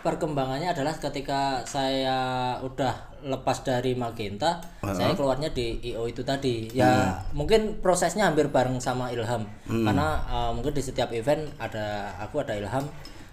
perkembangannya 0.00 0.70
adalah 0.70 0.94
ketika 0.96 1.62
saya 1.62 2.18
udah 2.58 2.94
lepas 3.22 3.62
dari 3.62 3.94
Magenta, 3.94 4.58
saya 4.82 5.14
keluarnya 5.14 5.50
di 5.50 5.78
IO 5.84 6.06
itu 6.06 6.22
tadi. 6.22 6.66
Ya 6.72 7.22
mungkin 7.30 7.78
prosesnya 7.78 8.26
hampir 8.26 8.48
bareng 8.48 8.78
sama 8.78 9.10
Ilham, 9.10 9.46
karena 9.64 10.08
eh, 10.24 10.50
mungkin 10.52 10.72
di 10.72 10.82
setiap 10.82 11.10
event 11.10 11.50
ada 11.58 12.14
aku 12.18 12.38
ada 12.38 12.54
Ilham. 12.54 12.86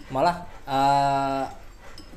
Malah 0.09 0.35
eh, 0.65 1.43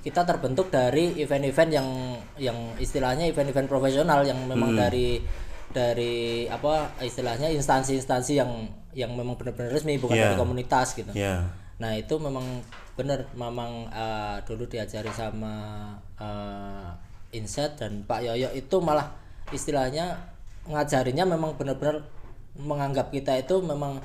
kita 0.02 0.26
terbentuk 0.26 0.66
dari 0.68 1.14
event-event 1.22 1.70
yang 1.70 1.88
yang 2.36 2.58
istilahnya 2.76 3.30
event-event 3.30 3.70
profesional 3.70 4.26
yang 4.26 4.38
memang 4.50 4.74
dari 4.74 5.22
dari 5.72 6.44
apa 6.50 6.98
istilahnya 7.00 7.48
instansi-instansi 7.54 8.32
yang 8.36 8.50
yang 8.92 9.14
memang 9.16 9.38
benar-benar 9.40 9.72
resmi 9.72 9.96
bukan 9.96 10.18
Iya. 10.18 10.24
dari 10.28 10.36
komunitas 10.36 10.92
gitu. 10.98 11.12
ya 11.16 11.46
Nah 11.80 11.96
itu 11.98 12.14
memang 12.18 12.44
benar 12.94 13.24
memang 13.32 13.88
eh, 13.88 14.36
dulu 14.44 14.68
diajari 14.68 15.08
sama 15.14 15.54
eh, 16.20 16.90
Inset 17.32 17.80
dan 17.80 18.04
Pak 18.04 18.20
Yoyo 18.20 18.52
itu 18.52 18.76
malah 18.84 19.08
istilahnya 19.50 20.18
ngajarinya 20.68 21.24
memang 21.24 21.56
benar-benar 21.56 22.04
menganggap 22.54 23.08
kita 23.08 23.32
itu 23.40 23.64
memang 23.64 23.96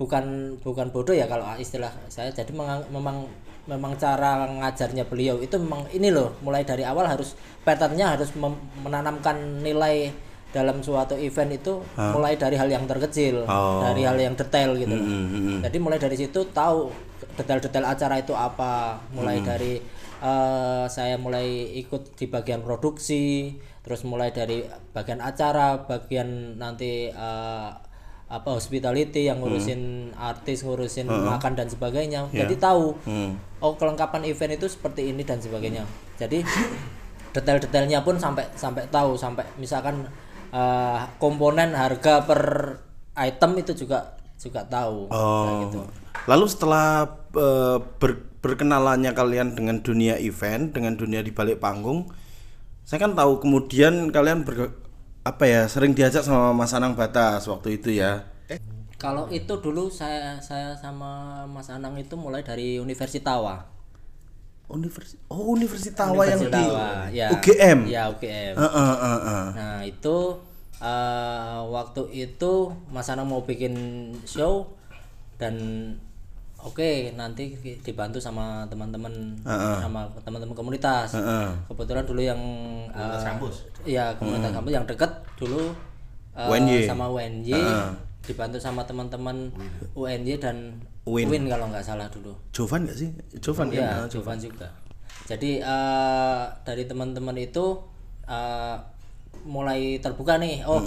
bukan 0.00 0.56
bukan 0.64 0.88
bodoh 0.88 1.12
ya 1.12 1.28
kalau 1.28 1.44
istilah 1.60 1.92
saya 2.08 2.32
jadi 2.32 2.48
memang 2.88 3.28
memang 3.68 3.92
cara 4.00 4.48
ngajarnya 4.48 5.04
beliau 5.04 5.36
itu 5.38 5.60
memang 5.60 5.84
ini 5.92 6.08
loh 6.08 6.32
mulai 6.40 6.64
dari 6.64 6.80
awal 6.82 7.04
harus 7.04 7.36
patternnya 7.60 8.16
harus 8.16 8.32
mem- 8.32 8.56
menanamkan 8.80 9.60
nilai 9.60 10.08
dalam 10.50 10.82
suatu 10.82 11.14
event 11.14 11.52
itu 11.54 11.78
mulai 12.10 12.34
dari 12.34 12.58
hal 12.58 12.66
yang 12.66 12.82
terkecil 12.82 13.44
Oh. 13.46 13.84
dari 13.84 14.02
hal 14.02 14.18
yang 14.18 14.34
detail 14.34 14.74
gitu. 14.74 14.90
Mm, 14.90 15.06
mm, 15.06 15.26
mm. 15.30 15.58
Jadi 15.62 15.76
mulai 15.78 16.02
dari 16.02 16.16
situ 16.18 16.42
tahu 16.50 16.90
detail-detail 17.38 17.86
acara 17.86 18.18
itu 18.18 18.34
apa. 18.34 18.98
Mulai 19.14 19.38
dari 19.46 19.78
eh, 20.18 20.84
saya 20.90 21.14
mulai 21.14 21.46
ikut 21.78 22.18
di 22.18 22.26
bagian 22.26 22.66
produksi, 22.66 23.54
terus 23.86 24.02
mulai 24.02 24.34
dari 24.34 24.66
bagian 24.90 25.22
acara, 25.22 25.86
bagian 25.86 26.58
nanti 26.58 27.06
eh, 27.06 27.70
apa 28.30 28.54
hospitality 28.54 29.26
yang 29.26 29.42
ngurusin 29.42 30.14
artis, 30.14 30.62
ngurusin 30.62 31.04
makan 31.10 31.58
dan 31.58 31.66
sebagainya. 31.66 32.30
Jadi 32.30 32.54
tahu 32.56 32.94
oh 33.58 33.72
kelengkapan 33.74 34.22
event 34.24 34.54
itu 34.54 34.70
seperti 34.70 35.10
ini 35.10 35.26
dan 35.26 35.42
sebagainya. 35.42 35.82
Jadi 36.14 36.46
detail-detailnya 37.30 38.02
pun 38.02 38.18
sampai 38.18 38.46
sampai 38.54 38.86
tahu 38.86 39.14
sampai 39.14 39.46
misalkan 39.58 40.06
eh, 40.50 40.98
komponen 41.18 41.74
harga 41.74 42.22
per 42.22 42.42
item 43.18 43.50
itu 43.58 43.74
juga 43.76 44.14
juga 44.34 44.62
tahu 44.64 45.10
Oh. 45.10 45.66
gitu. 45.66 45.80
Lalu 46.26 46.44
setelah 46.46 47.06
eh, 47.34 47.78
ber- 47.98 48.30
berkenalannya 48.40 49.12
kalian 49.12 49.52
dengan 49.52 49.82
dunia 49.82 50.16
event, 50.16 50.72
dengan 50.72 50.96
dunia 50.96 51.20
di 51.20 51.28
balik 51.28 51.60
panggung, 51.60 52.08
saya 52.82 53.04
kan 53.04 53.12
tahu 53.12 53.44
kemudian 53.44 54.08
kalian 54.08 54.48
ber, 54.48 54.79
apa 55.20 55.44
ya 55.44 55.68
sering 55.68 55.92
diajak 55.92 56.24
sama 56.24 56.56
Mas 56.56 56.72
Anang 56.72 56.96
Batas 56.96 57.44
waktu 57.44 57.76
itu 57.76 57.92
ya. 57.92 58.24
Kalau 59.00 59.32
itu 59.32 59.56
dulu 59.60 59.88
saya 59.88 60.36
saya 60.44 60.76
sama 60.76 61.44
Mas 61.48 61.72
Anang 61.72 61.96
itu 61.96 62.16
mulai 62.16 62.44
dari 62.44 62.76
Universitawa. 62.76 63.64
Universi 64.70 65.18
oh 65.26 65.50
Universitawa 65.50 66.22
yang 66.30 66.46
di 66.46 66.64
ya. 67.16 67.28
UGM. 67.34 67.78
Ya 67.90 68.02
UGM. 68.12 68.54
Heeh, 68.54 68.70
heeh, 68.94 69.18
heeh. 69.24 69.46
Nah 69.56 69.78
itu 69.82 70.16
eh, 70.78 71.58
waktu 71.68 72.02
itu 72.12 72.52
Mas 72.92 73.08
Anang 73.10 73.28
mau 73.28 73.42
bikin 73.42 73.74
show 74.28 74.72
dan 75.40 75.56
oke 76.64 77.14
nanti 77.16 77.56
dibantu 77.80 78.18
sama 78.20 78.66
teman-teman 78.68 79.12
sama 79.80 80.06
teman-teman 80.20 80.54
komunitas. 80.54 81.16
Heeh. 81.16 81.48
Kebetulan 81.68 82.04
dulu 82.04 82.20
yang 82.20 82.40
eh, 82.92 83.20
kampus. 83.24 83.68
Iya 83.84 84.14
komunitas 84.16 84.52
kampus 84.52 84.72
yang 84.72 84.86
dekat 84.86 85.10
dulu 85.36 85.72
eh, 86.36 86.48
UNY. 86.52 86.86
sama 86.86 87.08
UNY 87.08 87.60
dibantu 88.20 88.58
sama 88.60 88.84
teman-teman 88.84 89.50
UNY 89.96 90.36
dan 90.36 90.78
Win. 91.08 91.26
Win 91.32 91.44
kalau 91.48 91.66
nggak 91.72 91.82
salah 91.82 92.06
dulu. 92.12 92.36
Jovan 92.52 92.84
nggak 92.84 92.98
sih? 92.98 93.10
Jovan 93.40 93.72
kan? 93.72 93.80
Iya, 93.80 93.90
Jovan 94.12 94.36
juga. 94.36 94.68
Jadi 95.24 95.64
eh, 95.64 96.42
dari 96.62 96.84
teman-teman 96.84 97.36
itu 97.40 97.80
eh, 98.28 98.76
mulai 99.48 99.96
terbuka 99.98 100.36
nih. 100.36 100.62
Oh, 100.68 100.84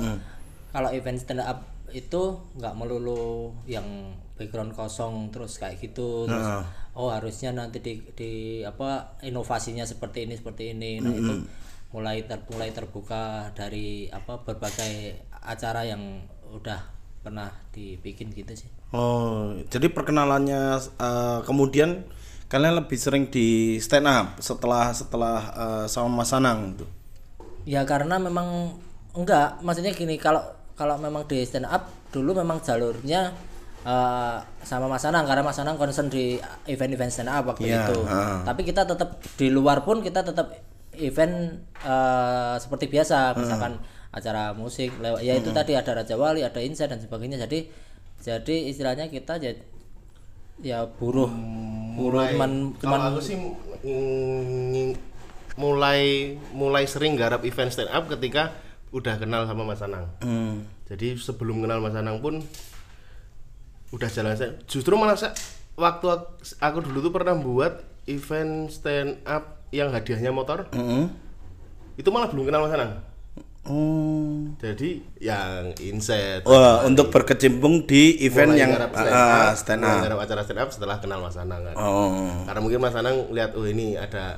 kalau 0.70 0.90
event 0.94 1.18
stand 1.18 1.42
up 1.42 1.66
itu 1.94 2.42
nggak 2.58 2.74
melulu 2.74 3.54
yang 3.70 3.86
background 4.34 4.74
kosong 4.74 5.30
terus 5.30 5.62
kayak 5.62 5.80
gitu. 5.82 6.26
Terus 6.26 6.66
oh 6.94 7.10
harusnya 7.10 7.54
nanti 7.54 7.82
di, 7.82 8.02
di 8.14 8.32
apa 8.66 9.18
inovasinya 9.26 9.86
seperti 9.86 10.30
ini 10.30 10.34
seperti 10.38 10.74
ini. 10.74 11.02
Nah, 11.02 11.14
itu 11.14 11.34
mulai 11.94 12.26
ter, 12.26 12.42
mulai 12.50 12.74
terbuka 12.74 13.54
dari 13.54 14.10
apa 14.10 14.42
berbagai 14.42 15.30
acara 15.46 15.86
yang 15.86 16.26
udah 16.50 16.82
pernah 17.22 17.50
dibikin 17.72 18.34
gitu 18.34 18.66
sih. 18.66 18.70
Oh, 18.94 19.56
jadi 19.70 19.90
perkenalannya 19.90 20.78
eh, 20.82 21.40
kemudian 21.46 22.06
kalian 22.50 22.78
lebih 22.86 22.98
sering 22.98 23.30
di 23.34 23.78
stand 23.82 24.06
up 24.10 24.38
setelah 24.42 24.94
setelah 24.94 25.38
eh, 25.54 25.86
sama 25.90 26.22
Mas 26.22 26.34
Anang 26.34 26.78
tuh. 26.78 26.90
Ya 27.64 27.88
karena 27.88 28.20
memang 28.20 28.76
enggak, 29.16 29.62
maksudnya 29.64 29.96
gini 29.96 30.20
kalau 30.20 30.44
kalau 30.74 30.98
memang 30.98 31.24
di 31.30 31.46
stand 31.46 31.70
up 31.70 31.88
dulu 32.10 32.42
memang 32.42 32.62
jalurnya 32.62 33.53
eh, 33.84 34.38
sama 34.64 34.88
Mas 34.88 35.04
Anang 35.04 35.24
karena 35.24 35.44
Mas 35.44 35.60
Anang 35.60 35.76
concern 35.76 36.08
di 36.08 36.40
event-event 36.66 37.12
stand 37.12 37.30
up 37.30 37.44
waktu 37.46 37.68
Iya, 37.68 37.88
itu. 37.88 38.00
heeh. 38.04 38.38
Tapi 38.44 38.62
kita 38.64 38.84
tetap 38.84 39.20
di 39.36 39.48
luar 39.48 39.84
pun 39.84 40.00
kita 40.00 40.24
tetap 40.24 40.56
event 40.96 41.60
eh, 41.84 42.56
seperti 42.58 42.88
biasa, 42.88 43.36
misalkan 43.36 43.78
acara 44.14 44.54
musik 44.54 44.94
lewat 45.02 45.26
ya 45.26 45.34
itu 45.34 45.50
tadi 45.50 45.74
ada 45.74 45.92
Raja 45.92 46.14
Wali, 46.14 46.46
ada 46.46 46.62
Insa 46.62 46.86
dan 46.86 47.02
sebagainya. 47.02 47.42
Jadi 47.42 47.66
jadi 48.22 48.56
istilahnya 48.70 49.10
kita 49.10 49.36
ya 49.38 49.52
ya 50.62 50.86
buruh 50.86 51.28
buruh 51.98 52.24
cuman 52.30 52.78
cuman 52.78 53.00
Kalau 53.02 53.10
aku 53.18 53.20
sih 53.20 53.36
mm, 53.84 54.90
mulai 55.58 56.34
mulai 56.54 56.86
sering 56.86 57.14
garap 57.14 57.42
event 57.44 57.70
stand 57.70 57.90
up 57.90 58.06
ketika 58.10 58.54
udah 58.94 59.18
kenal 59.18 59.46
sama 59.46 59.66
Mas 59.66 59.82
Anang. 59.82 60.06
Hmm. 60.22 60.66
Jadi 60.86 61.18
sebelum 61.18 61.66
kenal 61.66 61.82
Mas 61.82 61.98
Anang 61.98 62.22
pun 62.22 62.42
udah 63.94 64.10
jalan 64.10 64.34
saya. 64.34 64.52
Justru 64.66 64.98
malah 64.98 65.14
saya, 65.14 65.38
waktu 65.74 66.06
ak- 66.10 66.34
aku 66.60 66.78
dulu 66.82 67.00
tuh 67.00 67.14
pernah 67.14 67.34
buat 67.34 67.80
event 68.06 68.68
stand 68.68 69.22
up 69.24 69.62
yang 69.70 69.90
hadiahnya 69.90 70.30
motor, 70.30 70.66
Heeh. 70.70 71.06
itu 71.96 72.10
malah 72.10 72.28
belum 72.28 72.44
kenal 72.44 72.66
Mas 72.66 72.74
Anang. 72.74 72.94
Oh. 73.64 74.44
Jadi 74.60 75.00
yang 75.18 75.72
inset 75.80 76.44
Wah, 76.44 76.84
untuk 76.84 77.08
berkecimpung 77.08 77.88
di 77.88 78.20
event 78.20 78.52
mulai 78.52 78.60
yang 78.60 78.72
stand 78.76 78.84
up, 78.84 79.56
stand 79.56 79.80
mulai 79.82 80.12
up. 80.12 80.20
acara 80.20 80.42
stand 80.44 80.60
up 80.60 80.70
setelah 80.70 81.00
kenal 81.00 81.24
Mas 81.24 81.40
Anang 81.40 81.64
kan. 81.64 81.76
Oh. 81.80 82.44
Karena 82.44 82.60
mungkin 82.60 82.84
Mas 82.84 82.92
Anang 82.92 83.32
lihat 83.32 83.56
oh 83.56 83.64
ini 83.64 83.96
ada 83.96 84.36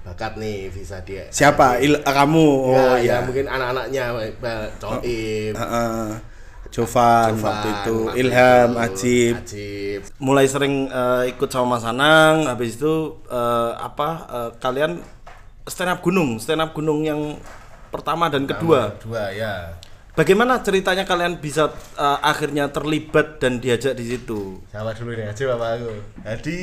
bakat 0.00 0.36
nih 0.36 0.68
bisa 0.68 1.00
dia. 1.00 1.24
Siapa? 1.32 1.80
Il- 1.80 2.04
kamu. 2.04 2.36
Oh 2.68 2.76
Oh 2.76 2.96
ya, 3.00 3.16
ya. 3.16 3.24
mungkin 3.24 3.48
anak-anaknya 3.48 4.04
Coim, 4.76 5.54
Heeh. 5.56 6.08
Jovan, 6.70 7.34
Jovan, 7.34 7.42
waktu 7.42 7.68
itu, 7.74 7.96
Ilham, 8.14 8.70
itu, 8.70 8.78
Ajib. 8.78 9.34
Ajib. 9.42 10.00
Mulai 10.22 10.46
sering 10.46 10.86
eh, 10.86 11.34
ikut 11.34 11.50
sama 11.50 11.76
Mas 11.76 11.84
Anang, 11.84 12.46
habis 12.46 12.78
itu 12.78 13.18
eh, 13.26 13.72
apa 13.74 14.08
eh, 14.30 14.50
kalian 14.62 15.02
stand 15.66 15.90
up 15.90 16.00
gunung, 16.00 16.38
stand 16.38 16.62
up 16.62 16.70
gunung 16.70 17.02
yang 17.02 17.38
pertama 17.90 18.30
dan 18.30 18.46
kedua. 18.46 18.94
Dua 19.02 19.34
ya. 19.34 19.74
Bagaimana 20.14 20.62
ceritanya 20.62 21.02
kalian 21.02 21.42
bisa 21.42 21.74
eh, 21.98 22.18
akhirnya 22.22 22.70
terlibat 22.70 23.42
dan 23.42 23.58
diajak 23.58 23.98
di 23.98 24.06
situ? 24.06 24.62
Sama 24.70 24.94
dulu 24.94 25.10
nih 25.18 25.26
Ajib 25.26 25.50
apa 25.50 25.74
aku. 25.74 25.90
Jadi 26.22 26.58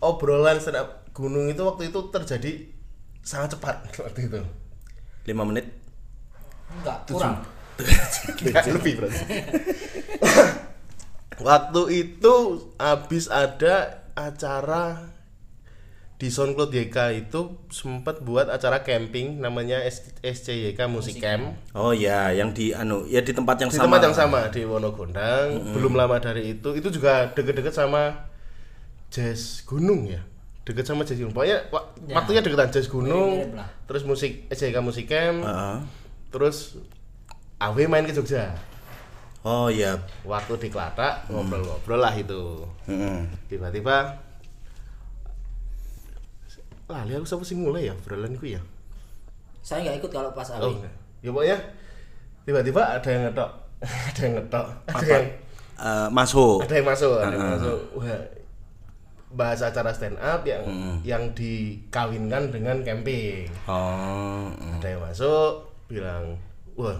obrolan 0.00 0.56
stand 0.56 0.80
up 0.80 1.04
gunung 1.12 1.52
itu 1.52 1.60
waktu 1.60 1.92
itu 1.92 2.00
terjadi 2.08 2.52
sangat 3.20 3.60
cepat 3.60 3.84
waktu 4.08 4.32
itu. 4.32 4.40
5 5.28 5.48
menit. 5.48 5.68
enggak 6.72 7.04
kurang. 7.04 7.36
Lebih 8.68 8.92
berarti. 8.98 9.22
waktu 11.42 11.82
itu 11.92 12.34
habis 12.76 13.26
ada 13.26 14.04
acara 14.12 15.10
di 16.14 16.30
SoundCloud 16.30 16.70
YK 16.70 16.96
itu 17.18 17.58
sempat 17.66 18.22
buat 18.22 18.46
acara 18.46 18.86
camping 18.86 19.42
namanya 19.42 19.82
S- 19.82 20.14
SCYK 20.22 20.86
Music 20.86 21.18
Camp 21.18 21.58
Oh 21.74 21.90
ya, 21.90 22.30
yang 22.30 22.54
di 22.54 22.70
anu 22.70 23.02
ya 23.04 23.18
di 23.20 23.34
tempat 23.34 23.58
yang 23.58 23.66
di 23.66 23.74
sama. 23.74 23.90
tempat 23.90 24.00
yang 24.06 24.14
sama 24.14 24.40
di 24.46 24.62
Wonogondang. 24.62 25.74
Belum 25.74 25.92
lama 25.92 26.16
dari 26.16 26.54
itu 26.54 26.72
itu 26.72 26.88
juga 26.92 27.28
deket-deket 27.28 27.74
sama 27.74 28.30
jazz 29.10 29.66
gunung 29.66 30.06
ya. 30.06 30.22
Deket 30.62 30.86
sama 30.86 31.02
jazz 31.02 31.18
gunung. 31.18 31.34
Pokoknya 31.34 31.66
wa- 31.74 31.90
waktunya 32.14 32.38
deketan 32.38 32.70
jazz 32.70 32.86
gunung. 32.86 33.50
Terus 33.82 34.06
musik 34.06 34.46
SCYK 34.46 34.78
Music 34.78 35.10
Camp. 35.10 35.42
Heeh. 35.42 35.76
Terus 36.30 36.78
AW 37.62 37.78
main 37.86 38.02
ke 38.02 38.10
Jogja. 38.10 38.50
Oh 39.42 39.66
ya. 39.66 39.94
Waktu 40.22 40.54
di 40.56 40.68
Klatak 40.68 41.26
ngobrol-ngobrol 41.26 41.98
lah 41.98 42.14
itu. 42.14 42.62
Heeh. 42.86 43.22
Tiba-tiba 43.46 44.18
lali 46.86 47.16
aku 47.16 47.24
siapa 47.24 47.40
sih 47.40 47.56
mulai 47.56 47.88
ya 47.88 47.96
obrolan 47.96 48.36
itu 48.36 48.52
ya. 48.52 48.60
saya 49.64 49.80
nggak 49.80 49.96
ikut 50.02 50.10
kalau 50.12 50.28
pas 50.34 50.44
Oh, 50.52 50.60
awi 50.60 50.76
enggak. 50.76 50.94
ya 51.22 51.30
pokoknya 51.30 51.58
tiba-tiba 52.42 52.82
ada 52.84 53.08
yang 53.08 53.22
ngetok, 53.24 53.50
ada 54.10 54.20
yang 54.20 54.34
ngetok, 54.36 54.66
ada 54.90 55.06
yang 55.08 55.26
Eh, 55.82 56.08
masuk. 56.14 56.62
ada 56.62 56.74
yang 56.78 56.86
masuk, 56.86 57.16
ada 57.18 57.32
yang 57.32 57.48
masuk. 57.56 57.78
Wah, 57.96 58.22
bahas 59.32 59.64
acara 59.64 59.90
stand 59.90 60.14
up 60.20 60.44
yang 60.44 60.62
yang 61.02 61.22
dikawinkan 61.32 62.52
dengan 62.52 62.76
camping. 62.84 63.48
Oh. 63.66 64.46
mm. 64.52 64.78
Ada 64.78 64.86
yang 64.92 65.02
masuk 65.02 65.52
bilang, 65.88 66.38
wah, 66.76 66.94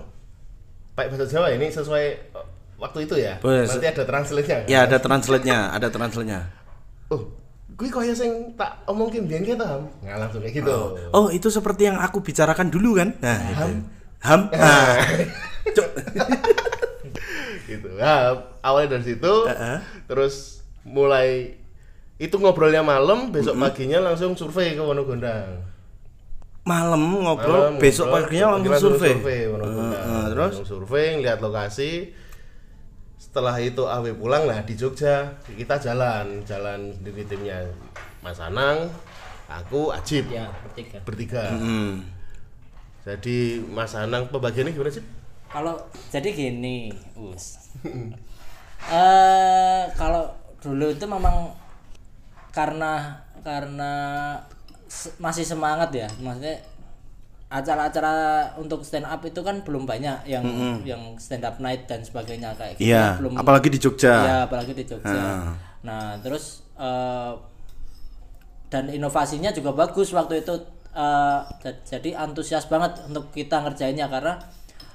Pak 1.03 1.19
bahasa 1.19 1.27
Jawa 1.27 1.51
ini 1.51 1.67
sesuai 1.67 2.05
eh, 2.31 2.47
waktu 2.79 2.99
itu 3.11 3.19
ya. 3.19 3.35
Boleh, 3.43 3.67
Nanti 3.67 3.87
ada 3.91 4.07
translate-nya. 4.07 4.59
kan? 4.63 4.71
Ya 4.71 4.87
ada 4.87 4.99
translate-nya, 5.03 5.59
ada 5.75 5.89
translate-nya. 5.91 6.47
Oh, 7.11 7.27
gue 7.75 7.91
kaya 7.91 8.15
sing 8.15 8.55
tak 8.55 8.87
omong 8.87 9.11
ke 9.11 9.19
mbiyen 9.19 9.43
kita, 9.43 9.67
Ham. 9.67 9.91
Nggak 10.07 10.17
langsung 10.23 10.41
kayak 10.47 10.63
gitu. 10.63 10.79
Oh, 11.11 11.27
itu 11.35 11.51
seperti 11.51 11.91
yang 11.91 11.99
aku 11.99 12.23
bicarakan 12.23 12.71
dulu 12.71 13.03
kan? 13.03 13.19
Nah, 13.19 13.39
itu. 13.51 13.67
Ham. 14.23 14.41
Nah, 14.55 14.95
gitu. 17.71 17.89
Nah, 17.99 18.19
awalnya 18.63 18.99
dari 18.99 19.15
situ, 19.15 19.33
Heeh. 19.47 19.79
terus 20.11 20.63
mulai 20.83 21.55
itu 22.19 22.35
ngobrolnya 22.39 22.83
malam, 22.83 23.31
besok 23.31 23.59
paginya 23.59 24.03
langsung 24.03 24.35
survei 24.35 24.75
ke 24.75 24.83
Wonogondang. 24.83 25.63
Malam 26.63 27.03
ngobrol, 27.23 27.75
Malam 27.75 27.83
besok 27.83 28.07
ngobrol, 28.09 28.23
paginya 28.27 28.47
langsung 28.55 28.95
paginya 28.95 28.99
survei. 28.99 29.41
Wonogondang. 29.51 29.93
Heeh, 29.93 30.25
terus 30.31 30.55
survei, 30.65 31.07
lihat 31.19 31.39
lokasi. 31.43 31.91
Setelah 33.19 33.57
itu 33.63 33.83
AW 33.87 34.07
pulang 34.19 34.45
lah 34.45 34.61
di 34.63 34.75
Jogja, 34.77 35.39
kita 35.47 35.81
jalan, 35.81 36.45
jalan 36.45 36.93
sendiri 36.95 37.25
timnya 37.25 37.65
Mas 38.21 38.39
Anang, 38.39 38.93
aku 39.49 39.91
Ajib, 39.95 40.29
ya 40.29 40.53
bertiga 40.63 40.99
bertiga. 41.03 41.45
Hmm. 41.55 42.05
Jadi 43.03 43.59
Mas 43.73 43.97
Anang 43.99 44.31
pembagiannya 44.31 44.75
gimana 44.77 44.93
sih? 44.93 45.03
kalau 45.53 45.77
jadi 46.09 46.33
gini 46.33 46.89
us 47.21 47.77
eh 48.89 49.85
kalau 49.95 50.33
dulu 50.65 50.89
itu 50.89 51.05
memang 51.05 51.53
karena 52.57 53.21
karena 53.45 53.93
se- 54.93 55.17
masih 55.17 55.43
semangat 55.43 55.89
ya 55.91 56.05
maksudnya 56.19 56.61
acara-acara 57.49 58.13
untuk 58.57 58.81
stand 58.81 59.05
up 59.05 59.21
itu 59.23 59.37
kan 59.39 59.61
belum 59.61 59.85
banyak 59.85 60.25
yang 60.25 60.41
yang 60.83 61.17
stand 61.17 61.41
up 61.43 61.57
night 61.59 61.85
dan 61.85 62.01
sebagainya 62.01 62.53
kayak 62.55 62.77
gitu 62.77 62.89
Iya, 62.89 62.97
ya, 62.97 63.19
belum 63.21 63.33
apalagi 63.37 63.69
di 63.69 63.79
Jogja. 63.79 64.15
Iya, 64.19 64.37
apalagi 64.47 64.73
di 64.73 64.85
Jogja. 64.85 65.13
Ah. 65.13 65.53
Nah, 65.83 66.17
terus 66.19 66.65
eh, 66.75 67.33
dan 68.69 68.89
inovasinya 68.89 69.53
juga 69.53 69.73
bagus 69.75 70.09
waktu 70.11 70.41
itu 70.41 70.55
ja- 70.93 71.45
jadi 71.83 72.17
antusias 72.19 72.65
banget 72.67 73.05
untuk 73.05 73.29
kita 73.31 73.61
ngerjainnya 73.61 74.09
karena 74.09 74.41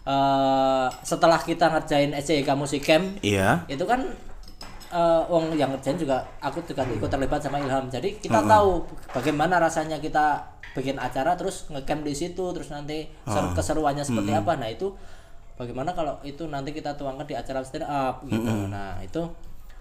eh, 0.03 0.87
setelah 1.03 1.37
kita 1.37 1.69
ngerjain 1.69 2.09
SCK 2.15 2.49
Music 2.53 2.81
Camp 2.81 3.21
Iya. 3.21 3.69
itu 3.69 3.85
kan 3.85 4.01
eh, 4.89 5.21
wong 5.25 5.51
yang 5.53 5.69
ngerjain 5.69 5.95
juga 5.95 6.17
aku 6.39 6.59
juga 6.63 6.83
ikut 6.85 7.05
terlibat 7.05 7.39
sama 7.39 7.57
Ilham. 7.57 7.87
Jadi 7.87 8.17
kita 8.17 8.39
tahu 8.47 8.69
bagaimana 9.11 9.57
rasanya 9.57 9.97
kita 9.97 10.39
bikin 10.71 10.95
acara 10.95 11.33
terus 11.33 11.65
ngecamp 11.67 12.01
di 12.01 12.13
situ 12.13 12.43
terus 12.51 12.69
nanti 12.69 13.05
seru- 13.25 13.49
keseruannya 13.51 14.03
seperti 14.03 14.31
apa. 14.37 14.53
Nah 14.55 14.69
itu 14.69 14.93
bagaimana 15.55 15.91
kalau 15.91 16.15
itu 16.21 16.45
nanti 16.45 16.69
kita 16.69 16.93
tuangkan 16.93 17.25
di 17.25 17.33
acara 17.33 17.59
stand 17.61 17.83
up 17.83 18.21
gitu. 18.23 18.45
Nah 18.67 19.01
itu 19.01 19.21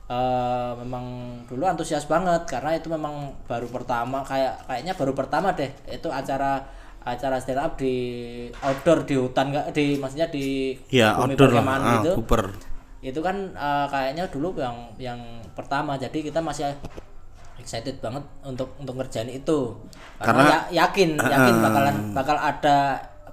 eh, 0.06 0.72
memang 0.78 1.04
dulu 1.44 1.62
antusias 1.64 2.06
banget 2.06 2.46
karena 2.46 2.74
itu 2.74 2.86
memang 2.86 3.14
baru 3.44 3.66
pertama 3.66 4.22
kayak 4.22 4.64
kayaknya 4.64 4.94
baru 4.94 5.12
pertama 5.12 5.50
deh 5.52 5.68
itu 5.86 6.08
acara 6.08 6.62
acara 7.02 7.38
stand 7.38 7.60
up 7.60 7.76
di 7.76 7.94
outdoor 8.58 9.02
di 9.02 9.14
hutan 9.14 9.50
nggak 9.50 9.70
di 9.70 9.94
maksudnya 9.94 10.26
di 10.26 10.74
Iya, 10.90 11.14
bumi 11.14 11.34
outdoor 11.34 11.50
lah. 11.52 11.62
Ah, 11.62 11.92
gitu. 12.02 12.10
Cooper. 12.18 12.42
Itu 13.06 13.20
kan 13.22 13.36
eh, 13.54 13.86
kayaknya 13.86 14.26
dulu 14.26 14.50
yang 14.56 14.76
yang 14.98 15.20
pertama. 15.54 15.94
Jadi 15.94 16.26
kita 16.26 16.42
masih 16.42 16.74
excited 17.56 18.02
banget 18.02 18.20
untuk 18.42 18.74
untuk 18.76 18.98
ngerjain 18.98 19.30
itu. 19.30 19.74
Karena, 20.18 20.42
Karena- 20.42 20.48
ya- 20.68 20.86
yakin 20.86 21.10
yakin 21.16 21.54
bakalan 21.62 21.96
bakal 22.12 22.36
ada 22.36 22.76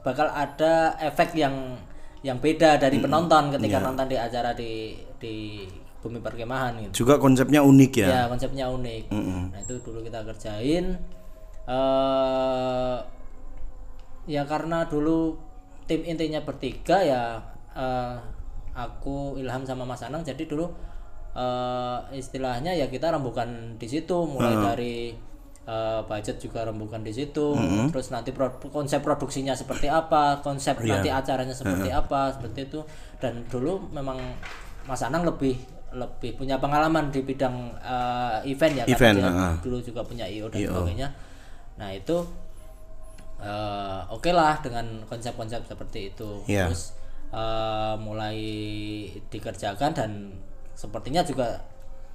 bakal 0.04 0.28
ada 0.30 0.94
efek 1.00 1.34
yang 1.34 1.80
yang 2.24 2.40
beda 2.40 2.80
dari 2.80 3.04
penonton 3.04 3.52
ketika 3.52 3.84
nonton 3.84 4.08
di 4.08 4.16
acara 4.16 4.56
di 4.56 4.96
di 5.20 5.68
bumi 6.00 6.20
perkemahan 6.20 6.76
gitu. 6.88 7.04
Juga 7.04 7.16
konsepnya 7.16 7.64
unik 7.64 7.92
ya. 7.96 8.08
ya 8.08 8.22
konsepnya 8.28 8.68
unik. 8.70 9.04
Nah 9.52 9.60
itu 9.60 9.76
dulu 9.80 10.04
kita 10.04 10.24
kerjain. 10.24 11.00
Eh 11.64 12.98
ya 14.24 14.48
karena 14.48 14.88
dulu 14.88 15.36
tim 15.84 16.00
intinya 16.04 16.40
bertiga 16.40 17.04
ya 17.04 17.24
eh, 17.76 18.16
aku 18.74 19.38
Ilham 19.38 19.64
sama 19.66 19.86
Mas 19.86 20.02
Anang 20.02 20.26
jadi 20.26 20.44
dulu 20.50 20.70
eh 21.34 22.00
istilahnya 22.14 22.78
ya 22.78 22.86
kita 22.90 23.10
rembukan 23.10 23.78
di 23.82 23.88
situ 23.90 24.14
mulai 24.30 24.54
dari 24.54 24.96
eh, 25.66 26.02
budget 26.06 26.38
juga 26.38 26.62
rembukan 26.68 27.02
di 27.02 27.10
situ 27.10 27.58
terus 27.90 28.14
nanti 28.14 28.30
pro- 28.30 28.62
konsep 28.70 29.02
produksinya 29.02 29.58
seperti 29.58 29.90
apa 29.90 30.46
konsep 30.46 30.78
nanti 30.86 31.10
acaranya 31.10 31.56
seperti 31.56 31.90
apa 31.90 32.34
seperti 32.38 32.70
itu. 32.70 32.80
Dan 33.18 33.48
dulu 33.48 33.80
memang 33.90 34.20
Mas 34.84 35.02
Anang 35.02 35.24
lebih 35.24 35.56
lebih 35.94 36.38
punya 36.38 36.58
pengalaman 36.58 37.14
di 37.14 37.22
bidang 37.22 37.78
eh, 37.82 38.50
event 38.50 38.74
ya 38.82 38.84
Event, 38.90 39.18
karena 39.18 39.30
dia 39.30 39.46
ah. 39.46 39.56
dulu 39.62 39.78
juga 39.82 40.02
punya 40.06 40.26
IO 40.26 40.50
dan 40.50 40.60
IO. 40.60 40.70
sebagainya. 40.74 41.08
Nah 41.78 41.90
itu 41.94 42.18
eh, 43.42 44.02
oke 44.10 44.30
lah 44.34 44.58
dengan 44.62 44.86
konsep-konsep 45.10 45.66
seperti 45.66 46.14
itu. 46.14 46.46
Iya. 46.50 46.70
terus 46.70 46.94
eh, 47.34 47.93
mulai 47.98 48.38
dikerjakan 49.34 49.91
dan 49.98 50.12
sepertinya 50.78 51.26
juga 51.26 51.65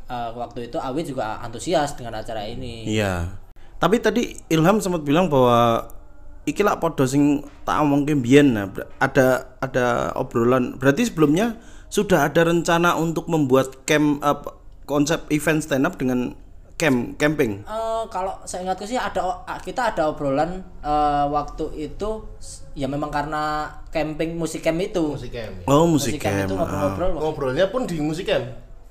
eh, 0.06 0.30
waktu 0.32 0.70
itu 0.70 0.78
Awi 0.78 1.02
juga 1.02 1.42
antusias 1.42 1.98
dengan 1.98 2.22
acara 2.22 2.46
ini 2.46 2.86
Iya. 2.86 3.34
Tapi 3.78 4.02
tadi 4.02 4.34
Ilham 4.50 4.82
sempat 4.82 5.06
bilang 5.06 5.30
bahwa 5.30 5.86
iki 6.48 6.64
lak 6.66 6.82
podo 6.82 7.06
sing 7.06 7.44
tak 7.62 7.78
omongke 7.84 8.16
mbiyen 8.16 8.56
nah, 8.56 8.66
ada 8.98 9.54
ada 9.62 10.10
obrolan. 10.18 10.74
Berarti 10.80 11.06
sebelumnya 11.06 11.60
sudah 11.86 12.26
ada 12.26 12.42
rencana 12.48 12.98
untuk 12.98 13.30
membuat 13.30 13.86
camp 13.86 14.18
apa, 14.24 14.56
konsep 14.88 15.28
event 15.30 15.62
stand 15.62 15.86
up 15.86 15.94
dengan 15.94 16.34
camp 16.74 17.20
camping. 17.20 17.62
Eh, 17.62 17.87
kalau 18.08 18.34
saya 18.48 18.64
ingatku 18.64 18.84
sih 18.88 18.98
ada 18.98 19.44
kita 19.60 19.94
ada 19.94 20.10
obrolan 20.10 20.64
eh, 20.82 21.24
waktu 21.28 21.88
itu 21.88 22.24
ya 22.74 22.88
memang 22.90 23.12
karena 23.12 23.68
camping 23.94 24.36
musik 24.36 24.64
camp 24.64 24.80
itu. 24.80 25.14
Musik 25.14 25.32
camp. 25.32 25.54
ya. 25.54 25.64
Oh, 25.68 25.84
musik 25.86 26.16
musik 26.16 26.22
camp 26.24 26.48
itu 26.48 26.54
camp. 26.54 26.68
ngobrol-ngobrol 26.68 27.10
Ngobrolnya 27.20 27.66
pun 27.70 27.82
di 27.86 27.96
musik 28.00 28.26
camp. 28.28 28.46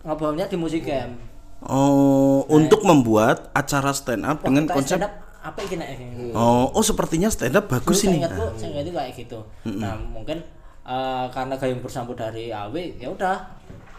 ngobrolnya 0.08 0.45
di 0.47 0.56
musik 0.56 0.88
camp. 0.88 1.19
Oh, 1.65 2.45
untuk 2.53 2.86
membuat 2.86 3.49
acara 3.51 3.91
stand 3.91 4.23
up 4.23 4.45
dengan 4.45 4.69
konsep 4.69 5.01
stand 5.01 5.10
up 5.10 5.13
apa 5.41 5.60
iki 5.63 5.75
nek? 5.80 5.89
Oh, 6.38 6.69
oh 6.71 6.84
sepertinya 6.86 7.27
stand 7.34 7.58
up 7.58 7.65
bagus 7.67 8.03
saya 8.03 8.13
ini. 8.13 8.23
ingatku 8.23 8.43
saya 8.56 8.69
ingat 8.77 8.86
itu 8.86 8.93
kayak 8.93 9.13
gitu. 9.17 9.39
Nah 9.65 9.97
mungkin 9.97 10.38
eh, 10.86 11.25
karena 11.34 11.58
gayung 11.58 11.82
bersambut 11.82 12.15
dari 12.15 12.53
Awi 12.53 12.95
ya 13.01 13.10
udah 13.10 13.58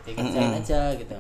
dikerjain 0.09 0.57
aja 0.57 0.97
gitu 0.97 1.17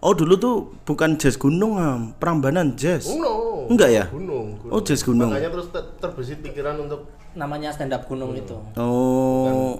Oh, 0.00 0.16
dulu 0.16 0.34
tuh 0.40 0.54
bukan 0.88 1.20
jazz 1.20 1.36
gunung, 1.36 1.76
Am. 1.76 2.16
Prambanan 2.16 2.72
jazz. 2.72 3.04
Gunung. 3.04 3.68
Enggak 3.68 3.90
ya? 3.92 4.04
Gunung. 4.08 4.56
gunung. 4.56 4.72
Oh, 4.72 4.80
jazz 4.80 5.04
gunung. 5.04 5.28
Makanya 5.28 5.52
terus 5.52 5.68
ter- 5.68 5.92
terbesit 6.00 6.40
pikiran 6.40 6.80
untuk 6.80 7.04
namanya 7.36 7.68
stand 7.70 7.92
up 7.92 8.08
gunung 8.08 8.32
itu 8.34 8.56
Oh. 8.74 9.78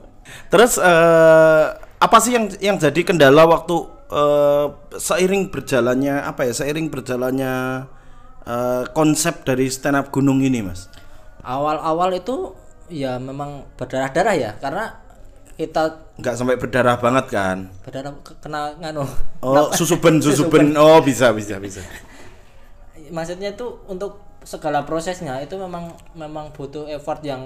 Terus 0.53 0.77
eh, 0.77 1.67
apa 1.81 2.17
sih 2.21 2.37
yang 2.37 2.53
yang 2.61 2.77
jadi 2.77 3.01
kendala 3.01 3.49
waktu 3.49 3.75
eh, 4.13 4.67
seiring 4.95 5.49
berjalannya 5.49 6.23
apa 6.23 6.45
ya? 6.45 6.53
Seiring 6.53 6.93
berjalannya 6.93 7.89
eh, 8.45 8.85
konsep 8.93 9.43
dari 9.43 9.73
stand 9.73 9.97
up 9.97 10.13
gunung 10.13 10.45
ini, 10.45 10.61
Mas. 10.61 10.93
awal-awal 11.41 12.13
itu 12.13 12.53
ya 12.93 13.17
memang 13.17 13.65
berdarah-darah 13.81 14.37
ya 14.37 14.51
karena 14.61 15.01
kita 15.61 16.17
nggak 16.17 16.35
sampai 16.41 16.57
berdarah 16.57 16.97
banget 16.97 17.27
kan? 17.29 17.69
berdarah 17.85 18.17
ke- 18.25 18.41
kena 18.41 18.73
nganu. 18.81 19.05
Oh 19.45 19.69
susuben 19.77 20.17
susuben 20.17 20.73
oh 20.81 21.05
bisa 21.05 21.37
bisa 21.37 21.61
bisa. 21.61 21.85
Maksudnya 23.17 23.53
itu 23.53 23.67
untuk 23.85 24.25
segala 24.41 24.89
prosesnya 24.89 25.37
itu 25.45 25.61
memang 25.61 25.93
memang 26.17 26.49
butuh 26.57 26.89
effort 26.89 27.21
yang 27.21 27.45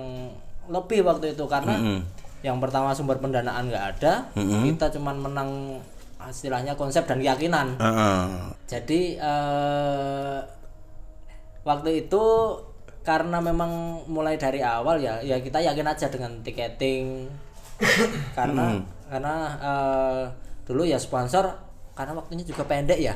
lebih 0.71 1.03
waktu 1.03 1.35
itu. 1.35 1.43
Karena 1.51 1.75
yang 2.47 2.63
pertama 2.63 2.95
sumber 2.95 3.19
pendanaan 3.19 3.67
nggak 3.67 3.87
ada 3.99 4.31
kita 4.63 4.95
cuman 4.95 5.17
menang 5.19 5.51
istilahnya 6.31 6.79
konsep 6.79 7.03
dan 7.05 7.19
keyakinan. 7.21 7.77
Heeh. 7.77 8.25
jadi 8.65 9.01
eh, 9.19 10.39
waktu 11.65 12.07
itu 12.07 12.25
karena 13.05 13.37
memang 13.41 14.01
mulai 14.09 14.41
dari 14.41 14.65
awal 14.65 14.97
ya 14.97 15.21
ya 15.21 15.37
kita 15.37 15.61
yakin 15.61 15.85
aja 15.85 16.09
dengan 16.09 16.41
tiketing 16.41 17.29
karena 18.37 18.81
karena 19.07 19.35
eh, 19.57 20.23
dulu 20.65 20.83
ya 20.83 20.97
sponsor 20.97 21.45
karena 21.93 22.13
waktunya 22.13 22.43
juga 22.43 22.65
pendek 22.65 22.99
ya 22.99 23.15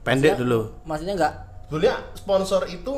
pendek 0.00 0.36
dulu 0.36 0.82
maksudnya 0.84 1.16
nggak 1.16 1.34
Sebenarnya 1.70 1.96
sponsor 2.12 2.66
itu 2.66 2.94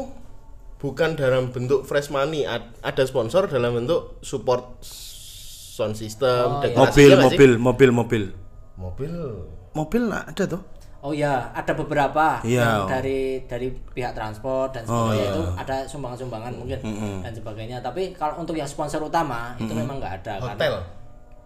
bukan 0.79 1.13
dalam 1.13 1.53
bentuk 1.53 1.85
fresh 1.85 2.09
money, 2.09 2.43
ad- 2.43 2.73
ada 2.81 3.05
sponsor 3.05 3.45
dalam 3.45 3.77
bentuk 3.77 4.17
support 4.19 4.81
sound 4.81 5.93
system, 5.93 6.57
mobil 6.73 7.05
iya 7.07 7.21
sih? 7.21 7.23
mobil 7.23 7.51
mobil 7.55 7.91
mobil 7.93 8.23
mobil. 8.75 9.13
mobil 9.71 10.03
nah, 10.03 10.25
ada 10.25 10.49
tuh 10.49 10.63
Oh 11.03 11.11
ya, 11.11 11.51
ada 11.51 11.75
beberapa 11.75 12.39
Iya. 12.41 12.63
yang 12.63 12.87
dari 12.87 13.21
dari 13.45 13.69
pihak 13.75 14.15
transport 14.15 14.71
dan 14.71 14.87
Oh, 14.87 15.11
sebagainya 15.11 15.21
iya. 15.21 15.29
itu 15.29 15.43
ada 15.59 15.77
sumbangan-sumbangan 15.85 16.53
mungkin 16.55 16.79
dan 17.21 17.33
sebagainya. 17.35 17.77
Tapi 17.79 18.15
kalau 18.15 18.39
untuk 18.39 18.55
yang 18.55 18.65
sponsor 18.65 19.03
utama 19.03 19.53
itu 19.59 19.69
memang 19.69 19.99
nggak 19.99 20.23
ada 20.23 20.35
kan. 20.41 20.55
Hotel. 20.55 20.75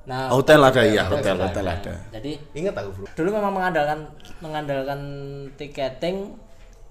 Nah, 0.06 0.30
hotel 0.30 0.62
ada 0.62 0.82
ya 0.86 1.02
hotel 1.02 1.34
hotel 1.34 1.66
hotel 1.66 1.66
ada 1.66 1.94
Jadi 2.14 2.38
Ingat 2.54 2.78
aku, 2.78 2.90
Bro. 2.94 3.06
dulu 3.18 3.28
memang 3.34 3.52
mengandalkan 3.58 4.06
mengandalkan 4.38 5.00
tiketing 5.58 6.38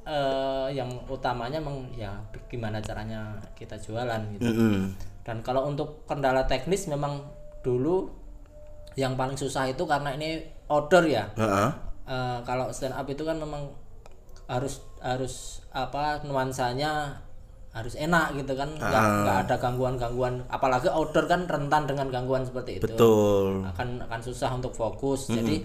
eh, 0.04 0.67
yang 0.75 0.91
utamanya 1.08 1.63
memang 1.63 1.88
ya 1.95 2.12
gimana 2.51 2.84
caranya 2.84 3.39
kita 3.56 3.80
jualan 3.80 4.19
gitu. 4.36 4.51
Mm-mm. 4.51 4.91
Dan 5.23 5.39
kalau 5.41 5.65
untuk 5.65 6.04
kendala 6.06 6.43
teknis 6.45 6.91
memang 6.91 7.23
dulu 7.63 8.12
yang 8.99 9.15
paling 9.15 9.39
susah 9.39 9.71
itu 9.71 9.88
karena 9.88 10.12
ini 10.13 10.43
order 10.67 11.08
ya. 11.08 11.32
Heeh. 11.39 11.69
Eh, 12.06 12.39
kalau 12.43 12.69
stand 12.75 12.93
up 12.93 13.08
itu 13.08 13.23
kan 13.23 13.39
memang 13.39 13.71
harus 14.45 14.84
harus 15.01 15.65
apa 15.73 16.21
nuansanya 16.21 17.17
harus 17.75 17.99
enak 17.99 18.39
gitu 18.39 18.55
kan. 18.55 18.71
Nggak 18.71 19.03
nggak 19.03 19.38
ada 19.45 19.55
gangguan-gangguan. 19.59 20.47
Apalagi 20.47 20.88
outdoor 20.88 21.27
kan 21.27 21.43
rentan 21.43 21.83
dengan 21.83 22.07
gangguan 22.07 22.47
seperti 22.47 22.79
itu. 22.79 22.88
Betul. 22.88 23.67
Akan 23.67 23.99
akan 24.07 24.19
susah 24.23 24.55
untuk 24.55 24.71
fokus. 24.71 25.27
Jadi 25.27 25.59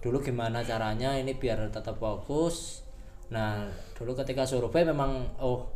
dulu 0.00 0.22
gimana 0.22 0.62
caranya 0.62 1.18
ini 1.18 1.34
biar 1.34 1.66
tetap 1.74 1.98
fokus. 1.98 2.86
Nah 3.34 3.66
dulu 3.98 4.14
ketika 4.14 4.46
survei 4.46 4.86
memang 4.86 5.26
oh 5.42 5.66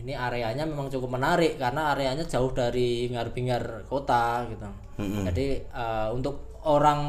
ini 0.00 0.16
areanya 0.16 0.64
memang 0.64 0.88
cukup 0.88 1.20
menarik 1.20 1.60
karena 1.60 1.92
areanya 1.92 2.24
jauh 2.24 2.48
dari 2.56 3.04
hingar-bingar 3.04 3.84
kota 3.84 4.48
gitu. 4.48 4.64
Jadi 5.28 5.46
eh, 5.60 6.08
untuk 6.10 6.56
orang 6.64 7.00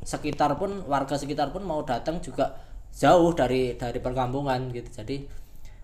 sekitar 0.00 0.56
pun 0.56 0.84
warga 0.88 1.20
sekitar 1.20 1.52
pun 1.52 1.64
mau 1.64 1.84
datang 1.84 2.20
juga 2.24 2.56
jauh 2.96 3.36
dari 3.36 3.76
dari 3.76 4.00
perkampungan 4.00 4.72
gitu. 4.72 4.88
Jadi 5.04 5.16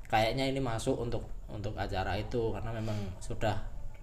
kayaknya 0.08 0.48
ini 0.48 0.60
masuk 0.60 0.96
untuk 1.00 1.24
untuk 1.52 1.76
acara 1.76 2.16
itu 2.16 2.50
karena 2.56 2.72
memang 2.72 2.96
sudah 3.20 3.54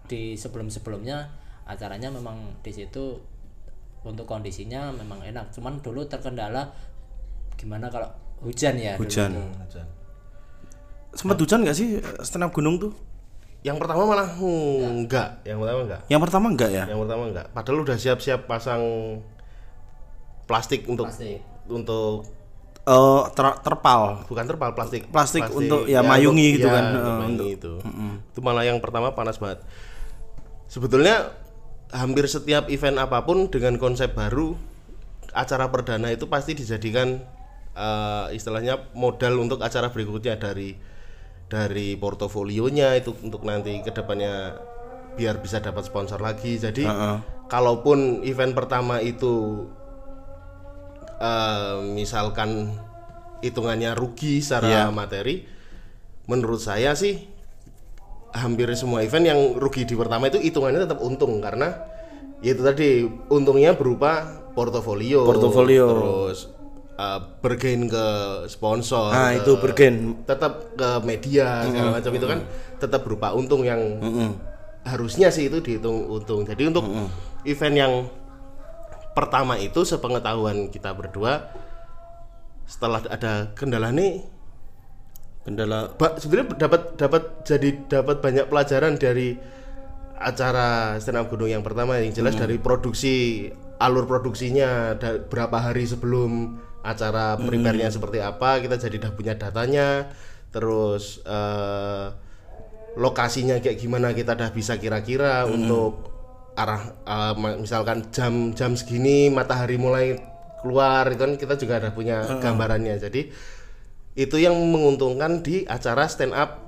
di 0.06 0.38
sebelum-sebelumnya 0.38 1.28
acaranya 1.70 2.10
memang 2.10 2.62
di 2.66 2.72
situ 2.74 3.18
untuk 4.06 4.26
kondisinya 4.26 4.94
memang 4.96 5.22
enak. 5.26 5.52
Cuman 5.54 5.82
dulu 5.84 6.06
terkendala 6.08 6.72
gimana 7.60 7.92
kalau 7.92 8.08
hujan 8.40 8.80
ya 8.80 8.96
dulu 8.96 9.04
hujan. 9.04 9.36
sempat 11.12 11.36
hujan 11.42 11.66
nggak 11.66 11.76
sih 11.76 12.00
stand 12.24 12.48
up 12.48 12.54
gunung 12.56 12.80
tuh? 12.80 12.94
Yang 13.60 13.84
pertama 13.84 14.08
malah 14.08 14.30
hmm, 14.40 15.04
enggak, 15.04 15.44
yang 15.44 15.60
pertama 15.60 15.80
enggak. 15.84 16.02
yang 16.08 16.22
pertama 16.24 16.46
enggak 16.48 16.72
ya? 16.72 16.84
Yang 16.88 17.00
pertama 17.04 17.24
enggak. 17.28 17.46
Padahal 17.52 17.78
udah 17.84 17.98
siap-siap 18.00 18.48
pasang 18.48 18.84
plastik 20.48 20.88
untuk 20.88 21.12
Plastik. 21.12 21.44
oh 21.68 22.39
untuk 22.90 23.38
ter- 23.38 23.60
terpal. 23.62 24.26
Bukan 24.26 24.46
terpal 24.50 24.74
plastik. 24.74 25.06
Plastik 25.14 25.46
untuk, 25.54 25.86
ya, 25.86 26.02
mayungi 26.02 26.58
gitu 26.58 26.68
ya, 26.68 26.74
kan, 26.74 26.84
untuk 26.98 27.14
mayungi 27.22 27.50
itu. 27.54 27.74
Itu 28.34 28.40
malah 28.42 28.66
yang 28.66 28.82
pertama 28.82 29.14
panas 29.14 29.38
banget. 29.38 29.62
Sebetulnya 30.66 31.34
hampir 31.94 32.26
setiap 32.26 32.70
event 32.70 32.98
apa 33.02 33.26
pun 33.26 33.50
dengan 33.50 33.78
konsep 33.82 34.14
baru 34.14 34.54
acara 35.34 35.70
perdana 35.70 36.10
itu 36.14 36.26
pasti 36.30 36.58
dijadikan 36.58 37.22
eh, 37.74 38.26
istilahnya 38.34 38.90
modal 38.98 39.38
untuk 39.42 39.62
acara 39.62 39.90
berikutnya 39.94 40.38
dari 40.38 40.78
dari 41.50 41.98
portofolionya 41.98 42.94
itu 42.94 43.14
untuk 43.26 43.42
nanti 43.42 43.82
ke 43.82 43.90
depannya 43.90 44.54
biar 45.18 45.42
bisa 45.42 45.58
dapat 45.58 45.90
sponsor 45.90 46.22
lagi. 46.22 46.62
Jadi 46.62 46.86
kalaupun 47.50 48.22
event 48.22 48.54
pertama 48.54 49.02
itu 49.02 49.66
eh, 51.20 51.76
misalkan 51.90 52.72
hitungannya 53.40 53.94
rugi 53.94 54.40
secara 54.40 54.68
materi, 54.90 55.44
menurut 56.26 56.60
saya 56.60 56.92
sih 56.92 57.24
hampir 58.30 58.70
semua 58.74 59.02
event 59.02 59.26
yang 59.26 59.40
rugi 59.56 59.84
di 59.84 59.96
pertama 59.96 60.28
itu 60.28 60.38
hitungannya 60.38 60.86
tetap 60.86 61.00
untung 61.00 61.40
karena 61.40 61.74
ya 62.40 62.54
itu 62.54 62.62
tadi 62.62 62.90
untungnya 63.28 63.74
berupa 63.74 64.22
portofolio, 64.54 65.24
Portofolio. 65.24 65.86
terus 65.88 66.40
eh, 66.96 67.20
bergain 67.40 67.88
ke 67.88 68.06
sponsor, 68.46 69.10
nah 69.10 69.32
ke- 69.32 69.40
itu 69.40 69.52
bergen. 69.58 69.96
tetap 70.24 70.76
ke 70.76 70.90
media 71.02 71.64
segala 71.64 71.90
macam 71.96 72.12
itu 72.12 72.28
kan 72.28 72.40
tetap 72.78 73.02
berupa 73.02 73.32
untung 73.32 73.64
yang 73.64 73.80
harusnya 74.82 75.28
sih 75.30 75.48
itu 75.48 75.60
dihitung 75.60 76.08
untung. 76.08 76.44
Jadi 76.44 76.64
untuk 76.66 76.86
event 77.44 77.76
yang 77.76 77.94
pertama 79.20 79.60
itu 79.60 79.84
sepengetahuan 79.84 80.72
kita 80.72 80.96
berdua 80.96 81.52
setelah 82.64 83.04
ada 83.12 83.52
kendala 83.52 83.92
nih 83.92 84.24
kendala 85.44 85.92
sebenarnya 86.22 86.56
dapat 86.56 86.82
dapat 86.96 87.24
jadi 87.44 87.70
dapat 87.90 88.24
banyak 88.24 88.46
pelajaran 88.48 88.96
dari 88.96 89.36
acara 90.20 91.00
stand 91.00 91.18
up 91.18 91.32
gunung 91.32 91.50
yang 91.50 91.64
pertama. 91.64 91.98
Yang 91.98 92.20
jelas 92.22 92.36
dari 92.36 92.60
produksi 92.60 93.48
alur 93.80 94.04
produksinya 94.04 95.00
da- 95.00 95.24
berapa 95.24 95.72
hari 95.72 95.88
sebelum 95.88 96.60
acara 96.84 97.40
primernya 97.40 97.92
seperti 97.92 98.20
apa 98.20 98.60
kita 98.60 98.76
jadi 98.76 99.00
udah 99.00 99.14
punya 99.16 99.34
datanya. 99.40 100.12
Terus 100.52 101.24
eh, 101.24 102.06
lokasinya 103.00 103.64
kayak 103.64 103.80
gimana 103.80 104.12
kita 104.12 104.36
udah 104.36 104.52
bisa 104.52 104.76
kira-kira 104.76 105.48
untuk 105.48 106.19
arah 106.60 106.82
ma- 107.40 107.56
misalkan 107.56 108.12
jam 108.12 108.52
jam 108.52 108.76
segini 108.76 109.32
matahari 109.32 109.80
mulai 109.80 110.20
keluar 110.60 111.08
itu 111.08 111.24
kan 111.24 111.34
kita 111.40 111.56
juga 111.56 111.80
ada 111.80 111.90
punya 111.96 112.28
gambarannya 112.44 113.00
jadi 113.00 113.32
itu 114.20 114.36
yang 114.36 114.52
menguntungkan 114.60 115.40
di 115.40 115.64
acara 115.64 116.04
stand 116.12 116.36
up 116.36 116.60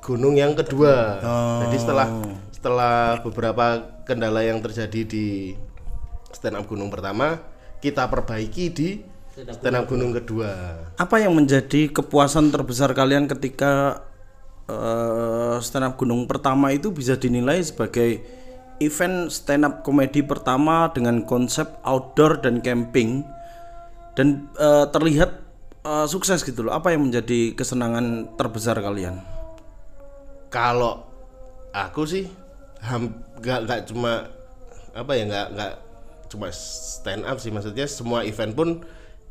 gunung 0.00 0.38
yang 0.38 0.54
kedua. 0.54 1.18
Jadi 1.66 1.76
setelah 1.76 2.08
setelah 2.54 3.18
beberapa 3.20 3.66
kendala 4.06 4.46
yang 4.46 4.62
terjadi 4.62 5.00
di 5.02 5.26
stand 6.30 6.54
up 6.54 6.70
gunung 6.70 6.86
pertama, 6.86 7.42
kita 7.82 8.06
perbaiki 8.06 8.64
di 8.70 8.88
stand 9.34 9.74
up 9.74 9.90
gunung 9.90 10.14
kedua. 10.14 10.78
apa 10.94 11.16
yang 11.18 11.34
menjadi 11.34 11.90
kepuasan 11.90 12.48
terbesar 12.48 12.94
kalian 12.94 13.26
ketika 13.26 14.04
eh, 14.70 15.56
stand 15.60 15.90
up 15.90 15.98
gunung 15.98 16.30
pertama 16.30 16.70
itu 16.70 16.94
bisa 16.94 17.18
dinilai 17.18 17.58
sebagai 17.64 18.22
event 18.80 19.28
stand 19.28 19.68
up 19.68 19.84
komedi 19.84 20.24
pertama 20.24 20.88
dengan 20.90 21.22
konsep 21.28 21.68
outdoor 21.84 22.40
dan 22.40 22.64
camping. 22.64 23.22
Dan 24.16 24.50
eh, 24.58 24.84
terlihat 24.90 25.30
eh, 25.86 26.06
sukses 26.08 26.42
gitu 26.42 26.66
loh. 26.66 26.74
Apa 26.74 26.96
yang 26.96 27.06
menjadi 27.06 27.54
kesenangan 27.54 28.34
terbesar 28.34 28.80
kalian? 28.80 29.20
Kalau 30.50 31.06
aku 31.70 32.02
sih 32.08 32.26
nggak 33.38 33.60
nggak 33.68 33.80
cuma 33.92 34.26
apa 34.90 35.12
ya 35.14 35.22
nggak 35.28 35.46
nggak 35.54 35.72
cuma 36.32 36.48
stand 36.50 37.22
up 37.28 37.38
sih. 37.38 37.54
Maksudnya 37.54 37.86
semua 37.86 38.26
event 38.26 38.52
pun 38.56 38.68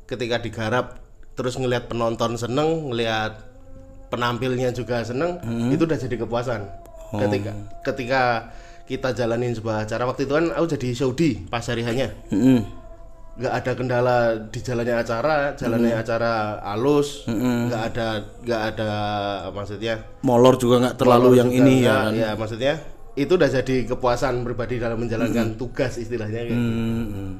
ketika 0.08 0.40
digarap 0.40 0.98
terus 1.36 1.56
ngelihat 1.60 1.88
penonton 1.88 2.36
seneng 2.36 2.92
ngelihat 2.92 3.40
penampilnya 4.10 4.74
juga 4.74 5.06
seneng 5.06 5.38
itu 5.70 5.86
udah 5.86 6.00
jadi 6.00 6.16
kepuasan. 6.20 6.62
Ketika 7.10 7.52
ketika 7.86 8.22
kita 8.90 9.14
jalanin 9.14 9.54
sebuah 9.54 9.86
acara 9.86 10.10
waktu 10.10 10.26
itu 10.26 10.34
kan 10.34 10.50
aku 10.50 10.66
jadi 10.74 10.88
saudi 10.98 11.46
pas 11.46 11.62
hari 11.62 11.86
hanya 11.86 12.10
Mm-mm. 12.34 12.66
nggak 13.38 13.54
ada 13.54 13.72
kendala 13.78 14.18
di 14.50 14.60
jalannya 14.60 14.96
acara 14.98 15.54
jalannya 15.54 15.94
acara 15.94 16.58
halus 16.66 17.30
nggak 17.30 17.82
ada 17.94 18.08
nggak 18.44 18.62
ada 18.74 18.92
maksudnya 19.54 20.02
molor 20.26 20.58
juga 20.58 20.82
nggak 20.90 20.96
terlalu 20.98 21.38
yang 21.38 21.54
ini 21.54 21.86
ya 21.86 22.10
kan 22.10 22.14
ya 22.18 22.30
maksudnya 22.34 22.74
itu 23.14 23.36
udah 23.36 23.50
jadi 23.52 23.76
kepuasan 23.94 24.42
pribadi 24.48 24.80
dalam 24.82 24.98
menjalankan 25.00 25.60
tugas 25.60 26.00
istilahnya 26.00 26.40
kayak 26.40 26.56
gitu. 26.56 26.72
Hmm, 26.72 27.06
hmm. 27.12 27.32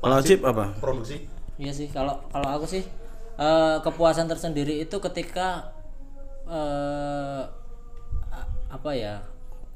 Kalau 0.00 0.16
Cip 0.24 0.40
apa? 0.44 0.64
produksi 0.80 1.16
Iya 1.60 1.72
sih, 1.76 1.86
kalau 1.92 2.18
kalau 2.32 2.48
aku 2.50 2.66
sih 2.66 2.82
eh, 3.36 3.76
kepuasan 3.84 4.26
tersendiri 4.26 4.80
itu 4.80 4.96
ketika 4.98 5.70
eh, 6.48 7.42
a- 8.32 8.50
apa 8.72 8.90
ya? 8.96 9.22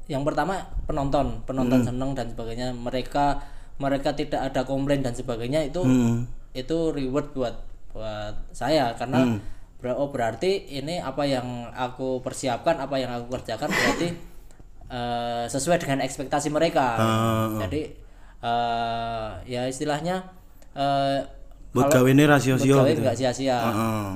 Yang 0.09 0.23
pertama 0.25 0.57
penonton, 0.83 1.39
penonton 1.45 1.79
seneng 1.85 2.11
dan 2.17 2.27
sebagainya. 2.33 2.73
Mereka 2.73 3.25
mereka 3.79 4.11
tidak 4.11 4.41
ada 4.51 4.65
komplain 4.65 4.99
dan 4.99 5.13
sebagainya 5.13 5.63
itu 5.63 5.85
itu 6.51 6.77
reward 6.91 7.29
buat 7.31 7.55
buat 7.93 8.35
saya 8.51 8.91
karena 8.97 9.23
ber- 9.79 9.95
oh 9.95 10.09
berarti 10.09 10.67
ini 10.67 10.97
apa 10.99 11.23
yang 11.23 11.45
aku 11.71 12.19
persiapkan, 12.19 12.75
apa 12.75 12.97
yang 12.97 13.13
aku 13.13 13.37
kerjakan 13.37 13.69
berarti 13.69 14.09
eh, 14.97 15.45
sesuai 15.47 15.77
dengan 15.77 16.01
ekspektasi 16.01 16.49
mereka. 16.49 16.97
Jadi 17.63 17.81
eh, 18.41 19.29
ya 19.45 19.61
istilahnya 19.69 20.25
eh, 20.73 21.21
Buat 21.69 21.93
gawe 21.93 22.09
ini 22.09 22.25
rasio-sio 22.25 22.81
gitu. 22.81 23.01
nggak 23.05 23.13
sia-sia. 23.13 23.57
Heeh. 23.61 24.09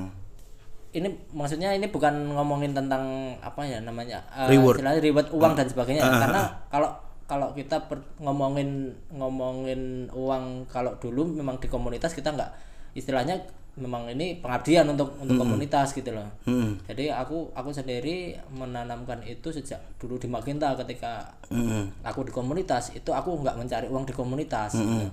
Ini 0.94 1.08
maksudnya 1.30 1.74
ini 1.74 1.86
bukan 1.86 2.14
ngomongin 2.30 2.70
tentang 2.70 3.02
apa 3.38 3.60
ya 3.62 3.82
namanya 3.82 4.22
eh, 4.30 4.46
Reward. 4.48 4.78
istilahnya 4.78 5.02
reward 5.02 5.28
uang 5.28 5.52
dan 5.52 5.66
sebagainya. 5.66 6.00
Karena 6.00 6.42
kalau 6.68 6.90
kalau 7.24 7.50
kita 7.50 7.82
per- 7.82 8.14
ngomongin 8.18 8.94
ngomongin 9.10 9.80
uang 10.08 10.64
kalau 10.66 10.94
dulu 10.96 11.26
memang 11.26 11.56
di 11.56 11.66
komunitas 11.66 12.12
kita 12.12 12.30
nggak 12.30 12.50
istilahnya 12.92 13.34
memang 13.74 14.06
ini 14.06 14.38
pengabdian 14.38 14.86
untuk 14.86 15.18
untuk 15.18 15.34
komunitas 15.34 15.90
gitu 15.90 16.14
loh. 16.14 16.30
Hmm. 16.44 16.78
Jadi 16.86 17.10
aku 17.10 17.50
aku 17.50 17.74
sendiri 17.74 18.30
menanamkan 18.48 19.18
itu 19.20 19.50
sejak 19.50 19.82
dulu 19.98 20.14
di 20.14 20.30
Maginta 20.30 20.70
ketika 20.76 21.26
Hmm. 21.50 21.90
aku 22.00 22.22
di 22.22 22.30
komunitas 22.30 22.94
itu 22.94 23.10
aku 23.10 23.34
nggak 23.36 23.58
mencari 23.58 23.90
uang 23.90 24.06
di 24.06 24.14
komunitas. 24.14 24.78
gitu. 24.78 25.10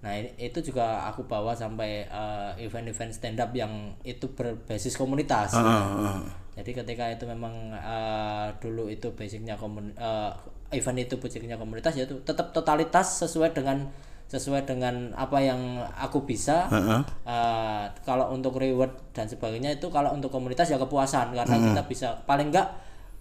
Nah 0.00 0.16
itu 0.40 0.58
juga 0.64 1.04
aku 1.12 1.28
bawa 1.28 1.52
sampai 1.52 2.08
eh, 2.08 2.50
event-event 2.64 3.12
stand 3.12 3.36
up 3.36 3.52
yang 3.52 3.92
itu 4.00 4.32
berbasis 4.32 4.96
komunitas. 4.96 5.52
Heeh, 5.52 5.64
heeh. 5.64 6.20
Jadi 6.56 6.70
ketika 6.72 7.04
itu 7.12 7.24
memang 7.28 7.76
eh, 7.76 8.48
dulu 8.64 8.88
itu 8.88 9.12
basicnya 9.12 9.60
komun 9.60 9.92
eh, 9.92 10.32
event 10.72 10.98
itu 11.04 11.20
basicnya 11.20 11.60
komunitas 11.60 11.92
yaitu 12.00 12.16
tetap 12.24 12.56
totalitas 12.56 13.20
sesuai 13.20 13.52
dengan 13.52 13.92
sesuai 14.30 14.62
dengan 14.64 15.12
apa 15.18 15.42
yang 15.42 15.84
aku 16.00 16.24
bisa. 16.24 16.64
Heeh. 16.72 17.00
Eh, 17.28 17.84
kalau 18.00 18.32
untuk 18.32 18.56
reward 18.56 18.96
dan 19.12 19.28
sebagainya 19.28 19.76
itu 19.76 19.92
kalau 19.92 20.16
untuk 20.16 20.32
komunitas 20.32 20.72
ya 20.72 20.80
kepuasan 20.80 21.36
karena 21.36 21.56
kita 21.60 21.82
bisa 21.84 22.08
paling 22.24 22.48
enggak 22.48 22.72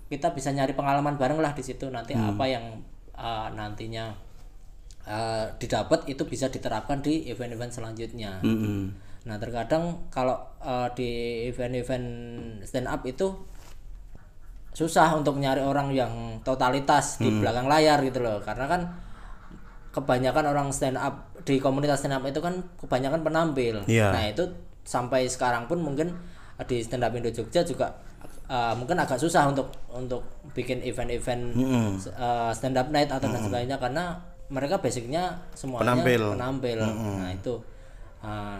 kita 0.09 0.31
bisa 0.31 0.49
nyari 0.55 0.73
pengalaman 0.73 1.19
bareng 1.19 1.37
lah 1.43 1.53
di 1.53 1.61
situ 1.61 1.91
nanti 1.91 2.15
apa 2.15 2.47
yang 2.47 2.79
eh, 3.19 3.47
nantinya 3.51 4.28
eh, 5.09 5.45
didapat 5.57 6.05
itu 6.05 6.23
bisa 6.29 6.53
diterapkan 6.53 7.01
di 7.01 7.25
event-event 7.33 7.73
selanjutnya. 7.73 8.37
Mm-mm. 8.45 8.93
Nah 9.25 9.35
terkadang 9.41 10.05
kalau 10.13 10.37
eh, 10.61 10.87
di 10.93 11.09
event-event 11.49 12.07
stand 12.61 12.85
up 12.85 13.01
itu 13.09 13.33
susah 14.69 15.17
untuk 15.17 15.41
nyari 15.41 15.65
orang 15.65 15.91
yang 15.91 16.13
totalitas 16.45 17.17
di 17.17 17.27
belakang 17.41 17.65
layar 17.65 17.99
gitu 18.05 18.21
loh 18.21 18.37
karena 18.39 18.69
kan 18.69 18.81
kebanyakan 19.89 20.45
orang 20.45 20.69
stand 20.69 20.95
up 20.95 21.33
di 21.41 21.57
komunitas 21.57 22.05
stand 22.05 22.13
up 22.13 22.23
itu 22.23 22.37
kan 22.39 22.61
kebanyakan 22.77 23.25
penampil. 23.25 23.81
Iya. 23.89 24.13
Nah 24.13 24.23
itu 24.29 24.45
sampai 24.85 25.25
sekarang 25.25 25.65
pun 25.65 25.81
mungkin 25.81 26.13
di 26.69 26.85
stand 26.85 27.01
up 27.01 27.11
Indo 27.17 27.33
Jogja 27.33 27.65
juga 27.65 27.97
eh, 28.45 28.73
mungkin 28.77 29.01
agak 29.01 29.17
susah 29.17 29.49
untuk 29.49 29.73
untuk 29.89 30.21
bikin 30.53 30.85
event-event 30.85 31.57
eh, 32.05 32.51
stand 32.53 32.77
up 32.77 32.93
night 32.93 33.09
atau 33.09 33.25
dan 33.25 33.41
sebagainya 33.41 33.81
karena 33.81 34.21
mereka 34.49 34.81
basicnya 34.81 35.37
semuanya 35.53 35.93
Penampil. 35.93 36.21
penampil. 36.33 36.79
Nah 36.81 37.31
itu. 37.31 37.55
Eh, 38.25 38.59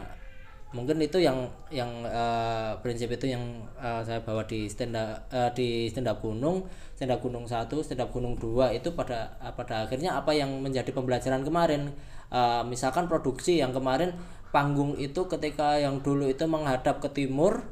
mungkin 0.69 1.02
itu 1.02 1.17
yang 1.17 1.49
yang 1.73 1.89
eh, 2.06 2.71
prinsip 2.86 3.10
itu 3.10 3.25
yang 3.34 3.41
eh, 3.82 4.02
saya 4.06 4.21
bawa 4.21 4.45
di 4.45 4.69
stand 4.69 4.93
up 4.93 5.25
eh, 5.34 5.49
di 5.58 5.89
stand 5.89 6.06
up 6.06 6.21
gunung. 6.21 6.63
Stand 6.93 7.12
up 7.15 7.19
gunung 7.25 7.49
satu 7.49 7.82
stand 7.82 8.06
up 8.06 8.13
gunung 8.13 8.38
dua 8.38 8.69
itu 8.69 8.93
pada 8.93 9.34
eh, 9.41 9.54
pada 9.54 9.89
akhirnya 9.89 10.13
apa 10.15 10.30
yang 10.32 10.62
menjadi 10.62 10.93
pembelajaran 10.93 11.41
kemarin? 11.41 11.89
Eh, 12.30 12.63
misalkan 12.69 13.10
produksi 13.10 13.58
yang 13.58 13.73
kemarin 13.73 14.13
panggung 14.54 14.93
itu 14.97 15.25
ketika 15.25 15.78
yang 15.82 16.02
dulu 16.06 16.30
itu 16.30 16.45
menghadap 16.45 17.02
ke 17.02 17.10
timur 17.13 17.65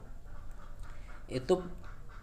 itu 1.30 1.54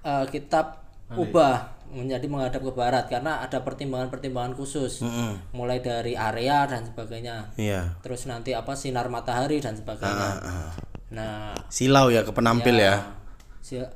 eh, 0.03 0.27
kita 0.27 0.83
ubah 1.15 1.74
menjadi 1.89 2.25
menghadap 2.25 2.61
ke 2.61 2.73
barat 2.73 3.05
karena 3.05 3.39
ada 3.39 3.61
pertimbangan-pertimbangan 3.61 4.53
khusus 4.53 5.05
mulai 5.51 5.79
dari 5.79 6.13
area 6.13 6.65
dan 6.65 6.85
sebagainya 6.85 7.53
Iya. 7.55 7.99
terus 8.01 8.25
nanti 8.25 8.51
apa 8.51 8.73
sinar 8.73 9.07
matahari 9.07 9.59
dan 9.59 9.75
sebagainya 9.75 10.41
nah 11.11 11.55
Silau 11.69 12.09
ya 12.09 12.21
ke 12.21 12.31
penampil 12.31 12.75
ya. 12.75 12.99
si- 13.61 13.79
eh, 13.79 13.89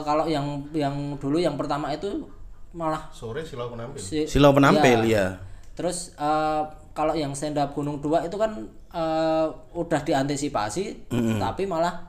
kalau 0.00 0.24
yang 0.24 0.44
yang 0.70 0.92
dulu 1.16 1.36
yang 1.36 1.54
pertama 1.54 1.88
itu 1.88 2.26
malah 2.70 3.08
sore 3.08 3.40
silau 3.40 3.68
penampil 3.68 3.96
si- 3.96 4.24
Silau 4.24 4.52
penampil 4.52 5.04
ya. 5.04 5.38
terus 5.72 6.12
eh, 6.14 6.62
kalau 6.92 7.14
yang 7.14 7.30
stand 7.30 7.54
up 7.54 7.72
Gunung 7.72 7.98
Dua 7.98 8.20
itu 8.20 8.34
kan 8.34 8.52
eh, 8.88 9.46
udah 9.72 10.00
diantisipasi 10.02 11.08
tapi 11.38 11.64
malah 11.64 12.04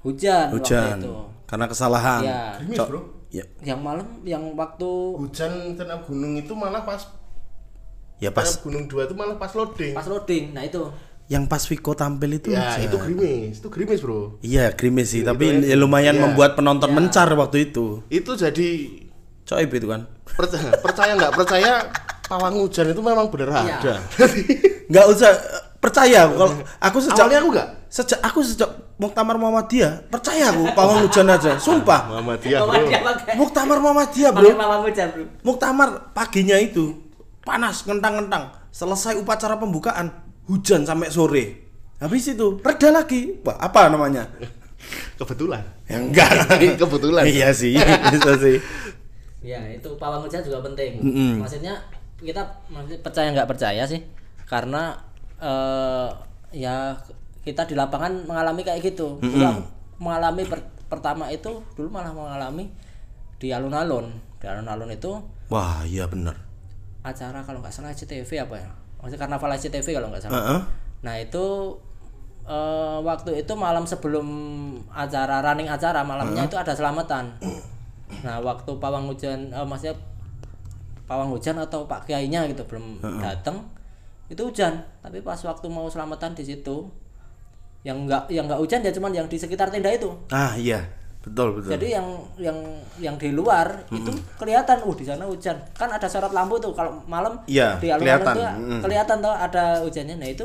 hujan, 0.00 0.46
waktu 0.48 0.62
Hujan. 0.62 0.96
itu 1.00 1.14
Karena 1.44 1.66
kesalahan. 1.66 2.20
ya 2.22 2.42
Gerimis, 2.56 2.78
Cok. 2.78 2.88
bro 2.88 3.00
Ya, 3.28 3.42
yang 3.60 3.80
malam 3.80 4.22
yang 4.22 4.54
waktu 4.54 4.86
hujan 5.16 5.74
tenang 5.74 6.00
gunung 6.02 6.34
itu 6.34 6.52
malah 6.52 6.80
pas 6.80 7.10
ya 8.16 8.30
pas 8.30 8.46
gunung 8.56 8.86
dua 8.86 9.04
itu 9.04 9.12
malah 9.12 9.34
pas 9.34 9.50
loading 9.50 9.92
pas 9.92 10.06
loading 10.06 10.50
nah 10.50 10.62
itu 10.62 10.88
yang 11.26 11.44
pas 11.44 11.58
Viko 11.60 11.92
tampil 11.92 12.38
itu 12.38 12.48
ya 12.48 12.70
hujan. 12.72 12.86
itu 12.86 12.96
gerimis 12.96 13.54
itu 13.58 13.68
gerimis 13.68 13.98
bro 13.98 14.38
Iya, 14.40 14.70
gerimis 14.72 15.10
sih, 15.10 15.20
tapi 15.20 15.58
ya. 15.60 15.74
ya 15.74 15.76
lumayan 15.76 16.14
Iya. 16.14 16.22
membuat 16.24 16.54
penonton 16.54 16.86
mencar 16.88 17.26
waktu 17.28 17.66
itu. 17.66 18.06
itu 18.08 18.30
jadi 18.32 18.68
Coib 19.42 19.70
itu 19.70 19.86
kan. 19.86 20.06
percaya 20.28 20.70
percaya 20.76 21.12
nggak 21.14 21.32
percaya 21.34 21.72
pawang 22.24 22.56
hujan 22.56 22.86
itu 22.88 23.00
memang 23.00 23.26
bener 23.26 23.50
Iya. 23.50 23.74
ada 23.76 23.94
Nggak 24.86 25.06
usah 25.08 25.30
percaya 25.76 26.26
kalau 26.26 26.50
aku 26.78 26.98
sejak 27.00 27.18
awalnya 27.20 27.38
aku 27.38 27.48
nggak 27.52 27.68
sejak 27.96 28.20
aku 28.20 28.44
sejak 28.44 28.68
Muktamar 29.00 29.40
Muhammadiyah 29.40 30.08
percaya 30.12 30.52
aku 30.52 30.68
pawang 30.76 31.08
hujan 31.08 31.28
aja 31.32 31.56
sumpah. 31.56 32.12
Muhammadiyah 32.12 32.60
bro. 32.64 32.80
Muktamar 33.40 33.78
Muhammadiyah 33.80 34.30
bro. 34.36 34.48
Muktamar 35.40 35.88
paginya 36.12 36.60
itu 36.60 36.92
panas 37.40 37.84
ngentang-ngentang. 37.88 38.52
Selesai 38.68 39.16
upacara 39.16 39.56
pembukaan 39.56 40.12
hujan 40.48 40.84
sampai 40.84 41.08
sore. 41.08 41.44
Habis 41.96 42.36
itu 42.36 42.60
reda 42.60 42.92
lagi. 42.92 43.40
Wah, 43.44 43.56
apa 43.56 43.88
namanya? 43.88 44.28
Kebetulan. 45.16 45.64
Ya 45.88 45.96
enggak. 45.96 46.28
Kebetulan. 46.80 47.24
Iya 47.24 47.48
sih 47.56 47.76
bisa 48.12 48.32
sih. 48.44 48.56
Ya 49.40 49.60
itu 49.72 49.88
pawang 49.96 50.24
hujan 50.24 50.44
juga 50.44 50.64
penting. 50.64 51.00
Mm-mm. 51.00 51.32
maksudnya 51.40 51.80
kita 52.16 52.44
maksudnya 52.68 53.00
percaya 53.00 53.28
nggak 53.32 53.48
percaya 53.48 53.82
sih? 53.88 54.00
Karena 54.48 54.96
eh, 55.36 56.08
ya 56.56 56.96
kita 57.46 57.62
di 57.62 57.78
lapangan 57.78 58.26
mengalami 58.26 58.60
kayak 58.60 58.82
gitu. 58.82 59.22
Dulu 59.22 59.38
aku 59.38 59.62
mengalami 59.96 60.42
per- 60.42 60.66
pertama 60.86 61.30
itu 61.30 61.62
dulu 61.72 61.88
malah 61.88 62.10
mengalami 62.10 62.66
di 63.38 63.54
alun-alun. 63.54 64.10
Di 64.36 64.44
alun-alun 64.44 64.90
itu 64.90 65.14
wah 65.46 65.86
iya 65.86 66.04
bener. 66.04 66.34
acara 67.00 67.38
kalau 67.40 67.62
nggak 67.62 67.70
salah 67.70 67.94
CTV 67.94 68.26
apa 68.42 68.58
ya? 68.58 68.66
Maksudnya 68.98 69.20
karnaval 69.22 69.54
CTV 69.54 69.86
kalau 69.94 70.10
nggak 70.10 70.20
salah. 70.20 70.34
Heeh. 70.42 70.60
nah 71.00 71.14
itu 71.14 71.44
eh, 72.42 72.98
waktu 73.00 73.38
itu 73.38 73.52
malam 73.54 73.86
sebelum 73.86 74.26
acara 74.90 75.38
running 75.38 75.70
acara 75.70 76.02
malamnya 76.02 76.42
itu 76.42 76.58
ada 76.58 76.74
selamatan. 76.74 77.30
Nah 78.26 78.42
waktu 78.42 78.70
pawang 78.76 79.06
hujan 79.06 79.54
eh, 79.54 79.62
maksudnya 79.62 79.94
pawang 81.06 81.30
hujan 81.30 81.54
atau 81.56 81.86
pak 81.86 82.10
kiainya 82.10 82.42
gitu 82.50 82.66
belum 82.66 82.98
datang 83.22 83.62
itu 84.26 84.42
hujan. 84.42 84.82
Tapi 84.98 85.22
pas 85.22 85.38
waktu 85.38 85.66
mau 85.70 85.86
selamatan 85.86 86.34
di 86.34 86.42
situ 86.42 86.90
yang 87.86 88.02
nggak 88.02 88.26
yang 88.34 88.50
nggak 88.50 88.58
hujan 88.58 88.82
ya 88.82 88.90
cuman 88.90 89.14
yang 89.14 89.26
di 89.30 89.38
sekitar 89.38 89.70
tenda 89.70 89.86
itu. 89.88 90.10
Ah 90.34 90.58
iya. 90.58 90.82
Betul 91.22 91.58
betul. 91.58 91.70
Jadi 91.74 91.86
yang 91.94 92.06
yang 92.38 92.58
yang 92.98 93.14
di 93.14 93.30
luar 93.30 93.82
itu 93.90 94.10
kelihatan 94.38 94.82
uh 94.82 94.94
di 94.94 95.02
sana 95.02 95.22
hujan. 95.22 95.54
Kan 95.74 95.90
ada 95.90 96.06
sorot 96.06 96.30
lampu 96.30 96.58
tuh 96.58 96.70
kalau 96.70 96.98
malam 97.06 97.34
Iya, 97.46 97.78
di 97.78 97.90
alun-alun 97.90 98.22
kelihatan. 98.22 98.34
tuh 98.34 98.46
Mm. 98.58 98.80
kelihatan 98.82 99.16
tuh 99.22 99.34
ada 99.34 99.64
hujannya. 99.82 100.14
Nah 100.18 100.30
itu 100.30 100.44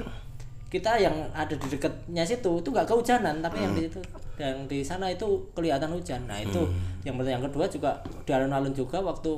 kita 0.71 0.91
yang 0.97 1.13
ada 1.33 1.53
di 1.53 1.67
dekatnya 1.67 2.23
situ 2.23 2.51
itu 2.61 2.69
nggak 2.71 2.87
kehujanan 2.87 3.43
tapi 3.43 3.59
yang 3.59 3.73
di 3.75 3.81
situ 3.85 3.99
yang 4.39 4.57
di 4.65 4.81
sana 4.81 5.05
itu 5.09 5.25
kelihatan 5.53 5.89
hujan. 5.93 6.21
Nah 6.25 6.41
itu 6.41 6.61
yang 7.05 7.13
pertama 7.17 7.33
yang 7.37 7.43
kedua 7.45 7.65
juga 7.67 7.91
di 8.25 8.31
alun-alun 8.33 8.73
juga 8.73 9.01
waktu 9.01 9.33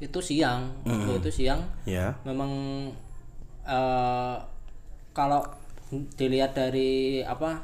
itu 0.00 0.18
siang 0.18 0.66
waktu 0.82 1.12
itu 1.20 1.30
siang 1.30 1.60
ya 1.84 2.10
memang 2.24 2.50
eh, 3.62 4.36
kalau 5.12 5.44
dilihat 5.92 6.52
dari 6.52 7.20
apa 7.20 7.60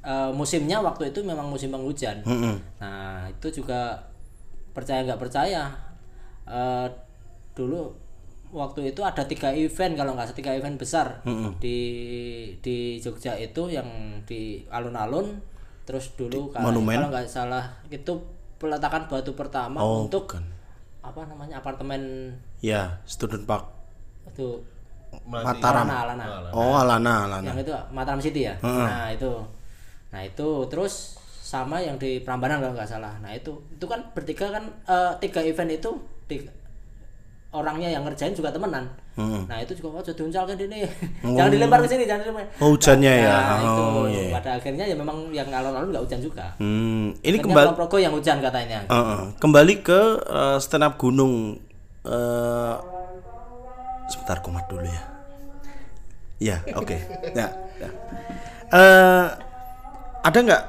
eh, 0.00 0.30
musimnya 0.30 0.80
waktu 0.80 1.10
itu 1.10 1.20
memang 1.22 1.48
musim 1.48 1.70
penghujan. 1.70 2.20
Mm-mm. 2.22 2.56
Nah 2.78 3.26
itu 3.26 3.62
juga 3.62 3.96
percaya 4.70 5.02
nggak 5.02 5.18
percaya 5.18 5.72
eh, 6.44 6.86
dulu 7.52 7.92
waktu 8.50 8.90
itu 8.90 9.00
ada 9.00 9.22
tiga 9.22 9.54
event 9.54 9.94
kalau 9.94 10.14
nggak 10.14 10.34
tiga 10.34 10.50
event 10.52 10.74
besar 10.74 11.22
di 11.62 11.78
di 12.58 12.98
Jogja 12.98 13.38
itu 13.38 13.70
yang 13.70 13.86
di 14.26 14.66
alun-alun 14.66 15.38
terus 15.86 16.10
dulu 16.18 16.50
kalau 16.50 16.70
Monumen? 16.74 16.98
kalau 16.98 17.08
nggak 17.10 17.30
salah 17.30 17.62
itu 17.86 18.10
peletakan 18.58 19.06
batu 19.06 19.34
pertama 19.34 19.78
Oh, 19.78 20.02
untuk 20.02 20.26
bukan. 20.26 20.42
apa 21.00 21.30
namanya 21.30 21.62
apartemen 21.62 22.34
Ya, 22.60 22.98
Student 23.06 23.46
Park. 23.46 23.70
itu 24.26 24.60
Mataram. 25.24 25.86
Alana, 25.86 26.24
Alana. 26.26 26.50
Oh, 26.50 26.74
Alana, 26.74 27.14
Alana. 27.26 27.46
yang 27.46 27.58
itu 27.58 27.70
Mataram 27.90 28.18
City 28.18 28.44
ya 28.44 28.54
nah 28.62 29.08
itu 29.08 29.30
nah 30.10 30.20
itu 30.20 30.48
terus 30.66 31.14
sama 31.40 31.78
yang 31.78 31.94
di 31.96 32.18
Prambanan 32.18 32.58
kalau 32.58 32.74
nggak 32.74 32.86
salah 32.88 33.14
nah 33.18 33.30
itu 33.30 33.50
itu 33.68 33.84
kan 33.84 34.02
bertiga 34.10 34.50
kan 34.50 34.64
eh, 34.84 35.12
tiga 35.18 35.40
event 35.40 35.70
itu 35.72 35.90
di 36.26 36.42
orangnya 37.50 37.90
yang 37.90 38.02
ngerjain 38.02 38.30
juga 38.30 38.50
temenan 38.50 38.86
nah 39.20 39.58
itu 39.58 39.74
juga 39.74 39.88
wah 39.92 40.00
jadi 40.00 40.16
uncal 40.22 40.44
kan 40.46 40.56
ini 40.56 40.80
jangan 41.28 41.50
dilempar 41.50 41.78
ke 41.78 41.88
sini 41.90 42.04
jangan 42.06 42.22
dilempar 42.24 42.46
Oh, 42.56 42.72
hujannya 42.72 43.12
ya. 43.20 43.36
Nah, 43.36 43.58
itu 43.60 43.82
Oh, 43.84 44.04
iya. 44.06 44.32
pada 44.32 44.50
akhirnya 44.56 44.84
ya 44.84 44.96
memang 44.96 45.28
yang 45.28 45.44
alon-alon 45.46 45.90
nggak 45.90 46.04
hujan 46.06 46.20
juga 46.20 46.46
Hmm, 46.56 47.12
ini 47.20 47.36
Akhirnya 47.36 47.44
kembali 47.44 47.68
Progo 47.74 47.96
yang 47.98 48.14
hujan 48.14 48.38
katanya 48.38 48.80
Uh, 48.86 48.96
uh. 48.96 49.22
kembali 49.36 49.74
ke 49.82 50.00
uh, 50.24 50.56
stand 50.56 50.82
up 50.82 50.96
gunung. 50.96 51.60
Uh, 52.00 52.80
sebentar 54.10 54.42
kumat 54.42 54.66
dulu 54.66 54.84
ya. 54.84 55.02
Ya, 56.40 56.56
oke. 56.80 56.96
Ya, 57.36 57.48
ya. 57.78 57.90
Eh, 58.70 59.26
ada 60.20 60.38
nggak 60.40 60.64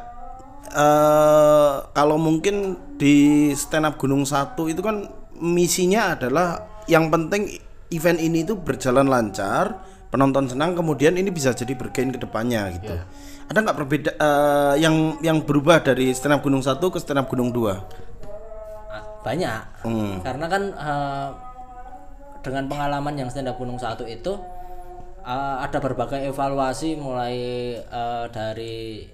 eh 0.72 1.74
kalau 1.92 2.16
mungkin 2.16 2.80
di 2.96 3.52
stand 3.60 3.84
up 3.84 4.00
gunung 4.00 4.24
satu 4.24 4.72
itu 4.72 4.80
kan 4.80 5.04
misinya 5.36 6.16
adalah 6.16 6.64
yang 6.88 7.12
penting 7.12 7.60
event 7.92 8.20
ini 8.24 8.48
itu 8.48 8.56
berjalan 8.56 9.04
lancar, 9.12 9.84
penonton 10.08 10.48
senang, 10.48 10.72
kemudian 10.72 11.20
ini 11.20 11.28
bisa 11.28 11.52
jadi 11.52 11.76
bergain 11.76 12.08
ke 12.16 12.20
depannya 12.24 12.72
gitu. 12.80 12.96
Ada 13.52 13.58
nggak 13.68 13.78
perbeda 13.84 14.12
eh, 14.16 14.76
yang 14.80 15.20
yang 15.20 15.44
berubah 15.44 15.84
dari 15.84 16.16
stand 16.16 16.40
up 16.40 16.42
gunung 16.42 16.64
satu 16.64 16.88
ke 16.88 17.04
stand 17.04 17.20
up 17.20 17.28
gunung 17.28 17.52
dua? 17.52 17.84
Banyak 19.22 19.86
karena 20.24 20.46
kan 20.48 20.64
eh, 20.72 21.30
dengan 22.42 22.66
pengalaman 22.66 23.14
yang 23.16 23.30
stand 23.30 23.46
up 23.46 23.56
gunung 23.56 23.78
satu 23.78 24.04
itu 24.04 24.34
eh, 25.22 25.56
ada 25.60 25.78
berbagai 25.78 26.26
evaluasi 26.26 26.96
mulai 26.96 27.36
eh, 27.78 28.26
dari 28.30 29.06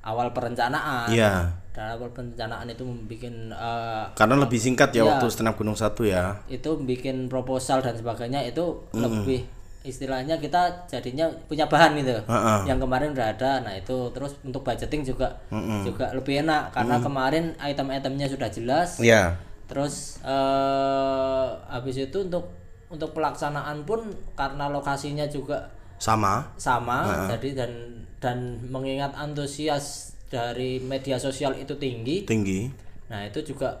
awal 0.00 0.30
perencanaan 0.30 1.10
Iya. 1.10 1.50
dari 1.68 1.90
awal 1.92 2.10
perencanaan 2.10 2.66
itu 2.66 2.82
membuat 2.82 3.22
eh, 3.50 4.04
Karena 4.14 4.34
lebih 4.38 4.56
singkat 4.56 4.90
ya 4.90 5.02
Iya. 5.02 5.10
waktu 5.12 5.26
stand 5.28 5.48
up 5.48 5.56
gunung 5.56 5.74
satu 5.74 6.02
ya. 6.02 6.38
itu 6.46 6.78
bikin 6.78 7.26
proposal 7.26 7.78
dan 7.78 7.92
sebagainya 7.92 8.42
itu 8.44 8.62
lebih 8.92 9.42
istilahnya 9.80 10.36
kita 10.36 10.84
jadinya 10.86 11.24
punya 11.46 11.64
bahan 11.64 11.96
gitu 11.96 12.12
Heeh. 12.12 12.58
yang 12.66 12.76
kemarin 12.76 13.10
udah 13.10 13.30
ada 13.30 13.62
nah 13.62 13.72
itu 13.72 14.10
terus 14.10 14.36
untuk 14.42 14.60
budgeting 14.60 15.00
juga 15.02 15.32
juga 15.80 16.12
lebih 16.12 16.44
enak 16.44 16.74
karena 16.74 16.98
kemarin 16.98 17.44
item-itemnya 17.56 18.26
sudah 18.28 18.48
jelas 18.48 18.98
Iya. 19.00 19.38
terus 19.64 20.18
eh 20.22 21.46
habis 21.68 21.96
itu 21.96 22.18
untuk 22.20 22.52
untuk 22.88 23.12
pelaksanaan 23.12 23.84
pun 23.84 24.00
karena 24.32 24.68
lokasinya 24.68 25.24
juga 25.24 25.68
Sama. 25.98 26.46
sama 26.56 27.04
jadi 27.28 27.64
dan 27.64 27.72
dan 28.18 28.38
mengingat 28.64 29.12
antusias 29.14 30.10
dari 30.28 30.78
media 30.78 31.16
sosial 31.16 31.52
itu 31.54 31.74
tinggi 31.74 32.22
Tinggi. 32.22 32.68
nah 33.06 33.22
itu 33.22 33.40
juga 33.42 33.76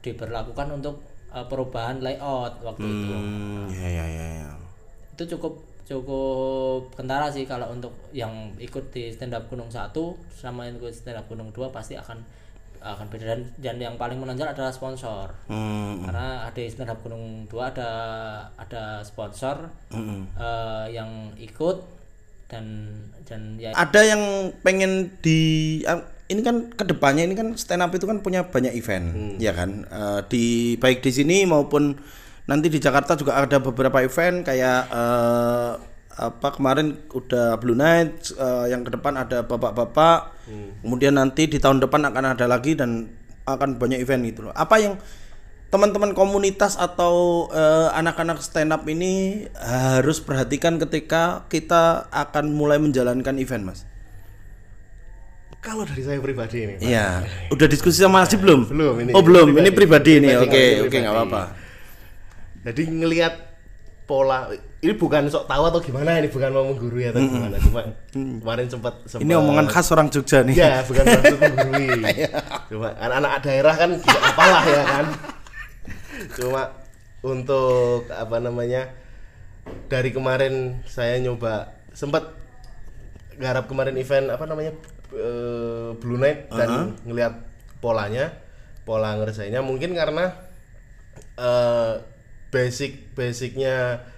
diberlakukan 0.00 0.68
untuk 0.72 1.00
eh, 1.30 1.44
perubahan 1.44 1.98
layout 1.98 2.58
waktu 2.60 2.84
itu 2.84 3.12
Hmm, 3.12 3.66
ya 3.70 3.88
ya 3.88 4.06
ya. 4.06 4.26
ya. 4.42 4.50
itu 5.14 5.24
cukup 5.28 5.58
cukup 5.84 6.86
kentara 6.94 7.26
sih 7.26 7.42
kalau 7.44 7.66
untuk 7.68 7.90
yang 8.12 8.30
ikut 8.56 8.88
di 8.90 9.10
stand 9.10 9.34
up 9.34 9.44
gunung 9.46 9.66
satu 9.66 10.14
sama 10.30 10.64
yang 10.64 10.78
ikut 10.78 10.94
stand 10.94 11.18
up 11.18 11.26
gunung 11.26 11.50
dua 11.50 11.66
pasti 11.68 11.94
akan 11.94 12.22
akan 12.80 13.06
beda 13.12 13.24
dan, 13.28 13.40
dan 13.60 13.76
yang 13.76 13.94
paling 14.00 14.16
menonjol 14.16 14.48
adalah 14.48 14.72
sponsor 14.72 15.30
Hmm, 15.46 16.04
karena 16.08 16.48
ada 16.48 16.60
stand 16.64 16.90
up 16.90 16.98
gunung 17.04 17.44
dua 17.46 17.68
ada 17.72 17.90
ada 18.56 19.04
sponsor 19.04 19.68
hmm. 19.92 20.32
eh, 20.36 20.86
yang 20.96 21.36
ikut 21.36 21.84
dan 22.50 22.88
dan 23.28 23.60
ya 23.60 23.70
Ada 23.76 24.00
yang 24.16 24.22
pengen 24.64 25.14
di 25.22 25.38
ah, 25.86 26.02
ini 26.30 26.40
kan 26.42 26.70
ke 26.70 26.82
depannya 26.86 27.26
ini 27.26 27.34
kan 27.38 27.54
stand 27.54 27.82
up 27.82 27.94
itu 27.94 28.06
kan 28.06 28.22
punya 28.22 28.46
banyak 28.46 28.74
event, 28.74 29.38
ya 29.42 29.50
kan? 29.50 29.86
Eh, 29.86 30.20
di 30.30 30.44
baik 30.78 31.02
di 31.02 31.10
sini 31.10 31.42
maupun 31.46 31.98
nanti 32.46 32.66
di 32.66 32.82
Jakarta 32.82 33.14
juga 33.14 33.38
ada 33.38 33.58
beberapa 33.62 34.02
event 34.02 34.42
kayak 34.46 34.80
eh, 34.90 35.72
apa 36.10 36.50
kemarin 36.50 36.98
udah 37.10 37.54
Blue 37.56 37.74
Night, 37.74 38.34
eh, 38.34 38.66
yang 38.70 38.82
ke 38.82 38.90
depan 38.90 39.14
ada 39.14 39.42
bapak-bapak, 39.42 40.34
kemudian 40.82 41.14
nanti 41.14 41.46
di 41.46 41.56
tahun 41.56 41.78
depan 41.78 42.02
akan 42.04 42.34
ada 42.34 42.44
lagi 42.44 42.74
dan 42.74 43.08
akan 43.46 43.78
banyak 43.78 44.02
event 44.02 44.22
gitu 44.26 44.40
loh. 44.46 44.54
Apa 44.54 44.78
yang 44.78 44.98
teman-teman 45.70 46.10
komunitas 46.12 46.74
atau 46.74 47.46
eh, 47.48 47.88
anak-anak 47.94 48.42
stand 48.42 48.74
up 48.74 48.82
ini 48.84 49.46
harus 49.54 50.18
perhatikan 50.18 50.76
ketika 50.78 51.46
kita 51.46 52.10
akan 52.10 52.50
mulai 52.50 52.82
menjalankan 52.82 53.38
event, 53.38 53.70
Mas? 53.70 53.80
Kalau 55.60 55.84
dari 55.84 56.00
saya 56.00 56.16
pribadi 56.18 56.64
ini, 56.64 56.74
Pak. 56.80 56.88
Iya. 56.88 57.06
Udah 57.52 57.68
diskusi 57.68 58.00
sama 58.00 58.24
Aji 58.24 58.40
belum? 58.40 58.72
Belum, 58.72 58.94
ini 58.96 59.12
Oh, 59.12 59.20
belum. 59.20 59.52
pribadi. 59.52 59.60
Ini 59.60 59.70
pribadi 59.76 60.10
ini. 60.16 60.28
Pribadi, 60.32 60.48
Oke, 60.48 60.56
ini 60.56 60.72
oke, 60.72 60.80
pribadi. 60.80 60.96
nggak 61.04 61.14
apa-apa. 61.14 61.42
Jadi 62.64 62.82
ngelihat 62.88 63.34
pola 64.08 64.48
ini 64.80 64.96
bukan 64.96 65.28
sok 65.28 65.44
tahu 65.44 65.62
atau 65.68 65.80
gimana 65.84 66.16
ini 66.16 66.32
bukan 66.32 66.48
mau 66.56 66.64
mengguru 66.64 66.96
ya 67.04 67.12
atau 67.12 67.20
gimana. 67.20 67.56
Cuma 67.60 67.84
kemarin 68.16 68.64
sempat 68.64 68.94
sempat 69.04 69.28
Ini 69.28 69.32
omongan 69.36 69.66
khas 69.68 69.92
orang 69.92 70.08
Jogja 70.08 70.40
nih. 70.40 70.56
ya 70.56 70.80
bukan 70.88 71.04
maksud 71.04 71.36
menggurui 71.36 71.88
cuma 72.72 72.88
anak-anak 72.96 73.32
daerah 73.44 73.74
kan 73.76 73.90
tidak 74.00 74.22
apalah 74.32 74.64
ya 74.64 74.82
kan. 74.88 75.06
Cuma 76.32 76.62
untuk 77.20 78.08
apa 78.08 78.36
namanya 78.40 78.88
dari 79.92 80.16
kemarin 80.16 80.80
saya 80.88 81.20
nyoba 81.20 81.76
sempat 81.92 82.32
garap 83.36 83.68
kemarin 83.68 84.00
event 84.00 84.32
apa 84.32 84.48
namanya 84.48 84.72
eh, 85.12 85.92
Blue 86.00 86.16
Night 86.16 86.48
dan 86.48 86.96
ngelihat 87.04 87.36
polanya 87.84 88.32
pola 88.88 89.12
ngerjainnya 89.20 89.60
mungkin 89.60 89.92
karena 89.92 90.32
eh, 91.36 92.00
basic 92.48 93.12
basicnya 93.12 94.08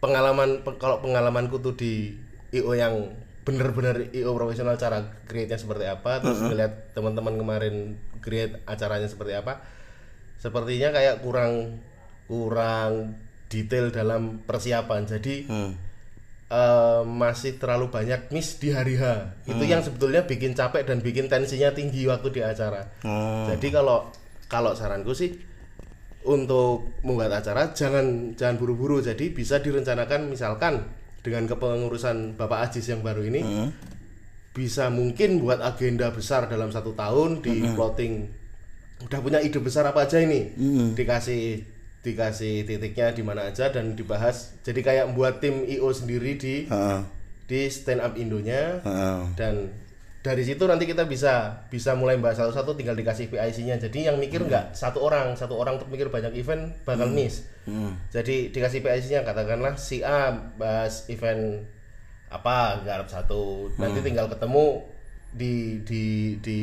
pengalaman 0.00 0.60
pe- 0.60 0.76
kalau 0.76 0.98
pengalamanku 0.98 1.60
tuh 1.60 1.72
di 1.72 2.16
IO 2.50 2.72
yang 2.72 3.12
bener-bener 3.40 4.08
IO 4.10 4.32
profesional 4.32 4.74
cara 4.74 4.98
create-nya 5.24 5.56
seperti 5.56 5.84
apa 5.84 6.20
terus 6.20 6.40
ngeliat 6.42 6.92
teman-teman 6.92 7.34
kemarin 7.34 7.74
create 8.18 8.60
acaranya 8.64 9.06
seperti 9.06 9.32
apa 9.32 9.60
sepertinya 10.36 10.88
kayak 10.90 11.20
kurang 11.20 11.80
kurang 12.26 13.18
detail 13.46 13.90
dalam 13.90 14.40
persiapan. 14.40 15.02
Jadi 15.04 15.44
Hmm. 15.44 15.74
eh, 16.48 17.02
masih 17.04 17.56
terlalu 17.56 17.90
banyak 17.90 18.30
miss 18.30 18.56
di 18.56 18.70
hari 18.70 18.94
H. 18.94 19.04
Itu 19.44 19.62
yang 19.62 19.82
sebetulnya 19.82 20.24
bikin 20.24 20.50
capek 20.52 20.82
dan 20.82 20.98
bikin 20.98 21.26
tensinya 21.26 21.70
tinggi 21.70 22.06
waktu 22.06 22.30
di 22.30 22.40
acara. 22.40 22.86
Oh. 23.02 23.46
jadi 23.46 23.68
kalau 23.70 24.08
kalau 24.46 24.72
saranku 24.72 25.12
sih 25.12 25.38
untuk 26.24 26.92
membuat 27.00 27.40
acara 27.40 27.72
jangan 27.72 28.36
jangan 28.36 28.56
buru-buru. 28.60 29.00
Jadi 29.00 29.32
bisa 29.32 29.60
direncanakan 29.60 30.28
misalkan 30.28 30.84
dengan 31.20 31.48
kepengurusan 31.48 32.36
Bapak 32.36 32.72
Ajis 32.72 32.88
yang 32.88 33.00
baru 33.04 33.24
ini 33.24 33.70
bisa 34.50 34.90
mungkin 34.90 35.38
buat 35.38 35.62
agenda 35.62 36.10
besar 36.10 36.50
dalam 36.50 36.74
satu 36.74 36.92
tahun 36.98 37.38
di 37.40 37.62
plotting 37.76 38.26
udah 39.00 39.18
punya 39.22 39.40
ide 39.40 39.56
besar 39.62 39.88
apa 39.88 40.04
aja 40.04 40.20
ini? 40.20 40.52
Dikasih 40.92 41.64
dikasih 42.00 42.64
titiknya 42.64 43.12
di 43.12 43.22
mana 43.24 43.52
aja 43.52 43.68
dan 43.72 43.96
dibahas. 43.96 44.56
Jadi 44.64 44.80
kayak 44.80 45.12
buat 45.12 45.40
tim 45.40 45.64
IO 45.64 45.92
sendiri 45.92 46.36
di 46.36 46.54
Heeh. 46.68 47.00
di 47.48 47.60
stand 47.68 48.00
up 48.00 48.16
Indonya 48.16 48.80
Heeh. 48.84 49.20
dan 49.36 49.54
dari 50.20 50.44
situ 50.44 50.68
nanti 50.68 50.84
kita 50.84 51.08
bisa 51.08 51.64
bisa 51.72 51.96
mulai 51.96 52.20
bahas 52.20 52.36
satu-satu 52.36 52.76
tinggal 52.76 52.92
dikasih 52.92 53.32
PIC-nya 53.32 53.80
jadi 53.80 54.12
yang 54.12 54.20
mikir 54.20 54.44
nggak 54.44 54.76
satu 54.76 55.00
orang 55.00 55.32
satu 55.32 55.56
orang 55.56 55.80
untuk 55.80 55.88
mikir 55.88 56.12
banyak 56.12 56.36
event 56.36 56.76
bakal 56.84 57.08
miss. 57.08 57.48
Jadi 58.12 58.52
dikasih 58.52 58.84
PIC-nya 58.84 59.24
katakanlah 59.24 59.80
si 59.80 60.04
A 60.04 60.28
bahas 60.60 61.08
event 61.08 61.64
apa 62.28 62.84
garap 62.84 63.08
satu. 63.08 63.72
Nanti 63.80 64.04
tinggal 64.04 64.28
ketemu 64.28 64.84
di 65.30 65.78
di 65.86 66.36
di 66.42 66.60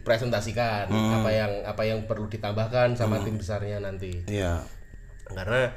presentasikan 0.00 0.88
apa 0.88 1.30
yang 1.30 1.52
apa 1.68 1.82
yang 1.84 2.08
perlu 2.08 2.26
ditambahkan 2.26 2.96
sama 2.96 3.20
tim 3.22 3.38
besarnya 3.38 3.78
nanti. 3.78 4.24
Iya. 4.26 4.64
karena 5.24 5.72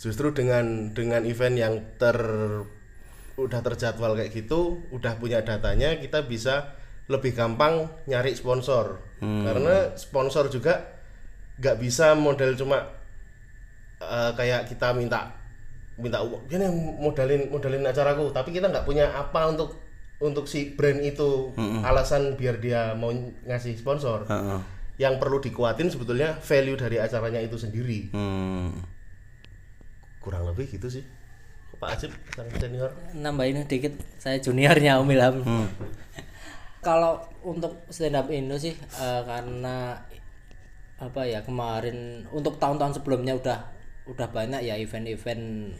justru 0.00 0.32
dengan 0.32 0.96
dengan 0.96 1.28
event 1.28 1.56
yang 1.60 1.74
ter 2.00 2.16
udah 3.36 3.60
terjadwal 3.64 4.12
kayak 4.12 4.32
gitu 4.32 4.84
udah 4.92 5.16
punya 5.16 5.40
datanya 5.40 5.96
kita 5.96 6.28
bisa 6.28 6.76
lebih 7.10 7.34
gampang 7.34 7.90
nyari 8.06 8.32
sponsor. 8.36 9.02
Karena 9.18 9.94
sponsor 9.98 10.50
juga 10.50 11.02
nggak 11.58 11.76
bisa 11.78 12.14
model 12.14 12.54
cuma 12.54 12.78
eh, 14.02 14.32
kayak 14.34 14.70
kita 14.70 14.94
minta 14.94 15.30
minta 16.00 16.24
uang 16.24 16.48
gini 16.48 16.66
modalin 16.98 17.50
modalin 17.50 17.84
acaraku. 17.86 18.30
Tapi 18.30 18.54
kita 18.54 18.70
nggak 18.70 18.86
punya 18.86 19.10
apa 19.12 19.50
untuk 19.50 19.78
untuk 20.22 20.46
si 20.46 20.74
brand 20.78 21.02
itu. 21.02 21.50
Alasan 21.82 22.38
biar 22.38 22.62
dia 22.62 22.94
mau 22.94 23.10
ngasih 23.46 23.74
sponsor. 23.78 24.26
Heeh. 24.28 24.60
yang 25.00 25.16
perlu 25.16 25.40
dikuatin 25.40 25.88
sebetulnya 25.88 26.36
value 26.44 26.78
dari 26.78 27.00
acaranya 27.00 27.40
itu 27.42 27.56
sendiri. 27.58 28.12
Hmm. 28.12 28.70
kurang 30.22 30.46
lebih 30.46 30.70
gitu 30.70 30.86
sih 30.86 31.02
Pak 31.82 31.98
Ajib 31.98 32.14
sang 32.30 32.46
senior. 32.62 32.94
Nambahin 33.10 33.66
dikit 33.66 33.98
saya 34.14 34.38
juniornya 34.38 35.02
Om 35.02 35.10
Ilham. 35.10 35.36
Kalau 36.86 37.18
untuk 37.42 37.82
stand 37.90 38.14
up 38.14 38.30
Indo 38.30 38.54
sih 38.54 38.70
eh, 38.78 39.22
karena 39.26 39.98
apa 41.02 41.26
ya 41.26 41.42
kemarin 41.42 42.22
untuk 42.30 42.62
tahun-tahun 42.62 43.02
sebelumnya 43.02 43.34
udah 43.34 43.58
udah 44.06 44.28
banyak 44.30 44.62
ya 44.62 44.78
event-event 44.78 45.74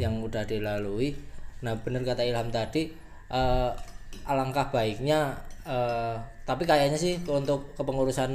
yang 0.00 0.24
udah 0.24 0.48
dilalui. 0.48 1.12
Nah 1.60 1.76
bener 1.84 2.00
kata 2.00 2.24
Ilham 2.24 2.48
tadi 2.48 2.88
eh, 3.28 3.70
alangkah 4.24 4.72
baiknya 4.72 5.36
eh, 5.68 6.16
tapi 6.48 6.64
kayaknya 6.64 6.96
sih 6.96 7.20
untuk 7.28 7.76
kepengurusan 7.76 8.32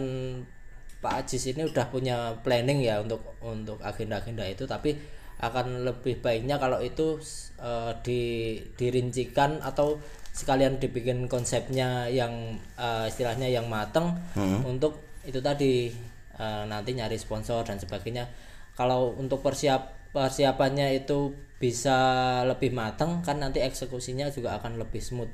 Pak 1.02 1.26
Ajis 1.26 1.50
ini 1.50 1.66
udah 1.66 1.86
punya 1.90 2.34
planning 2.46 2.82
ya 2.82 3.02
untuk 3.02 3.26
untuk 3.42 3.82
agenda-agenda 3.82 4.46
itu. 4.46 4.70
Tapi 4.70 5.18
akan 5.38 5.86
lebih 5.86 6.18
baiknya 6.20 6.58
kalau 6.58 6.82
itu 6.82 7.22
eh, 7.62 7.92
di 8.02 8.22
dirincikan 8.74 9.62
atau 9.62 10.02
sekalian 10.34 10.78
dibikin 10.78 11.26
konsepnya 11.26 12.10
yang 12.10 12.58
eh, 12.78 13.06
istilahnya 13.10 13.50
yang 13.50 13.70
mateng 13.70 14.18
untuk 14.64 15.02
itu 15.26 15.38
tadi 15.42 15.90
eh, 16.38 16.64
nanti 16.66 16.92
nyari 16.94 17.18
sponsor 17.18 17.66
dan 17.66 17.78
sebagainya. 17.78 18.26
Kalau 18.78 19.14
untuk 19.14 19.42
persiap 19.42 20.10
persiapannya 20.14 20.94
itu 20.98 21.34
bisa 21.58 21.98
lebih 22.46 22.70
mateng 22.70 23.26
kan 23.26 23.42
nanti 23.42 23.62
eksekusinya 23.62 24.30
juga 24.30 24.58
akan 24.62 24.78
lebih 24.78 25.02
smooth. 25.02 25.30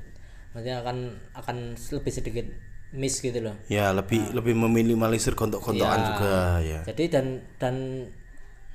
Maksudnya 0.56 0.80
akan 0.80 0.96
akan 1.36 1.56
lebih 1.76 2.12
sedikit 2.12 2.46
miss 2.94 3.20
gitu 3.20 3.44
loh. 3.44 3.56
Ya 3.68 3.92
lebih 3.92 4.32
lebih 4.32 4.56
meminimalisir 4.56 5.36
kontok-kontokan 5.36 6.00
Ya. 6.00 6.06
juga 6.08 6.34
ya. 6.64 6.80
Jadi 6.88 7.04
dan 7.12 7.26
dan 7.60 7.74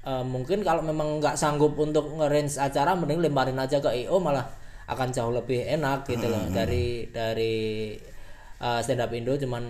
eh, 0.10 0.24
mungkin 0.26 0.60
kalau 0.62 0.82
memang 0.82 1.20
nggak 1.20 1.36
sanggup 1.36 1.78
untuk 1.78 2.10
nge-range 2.12 2.58
acara 2.58 2.92
mending 2.94 3.22
lemparin 3.22 3.56
aja 3.56 3.78
ke 3.78 3.94
IO 4.00 4.18
malah 4.18 4.50
akan 4.86 5.08
jauh 5.10 5.30
lebih 5.30 5.70
enak 5.70 6.02
gitu 6.04 6.26
loh 6.26 6.50
dari 6.50 7.06
dari 7.10 7.94
eh, 8.58 8.80
stand 8.82 9.00
up 9.00 9.14
Indo 9.14 9.38
cuman 9.38 9.64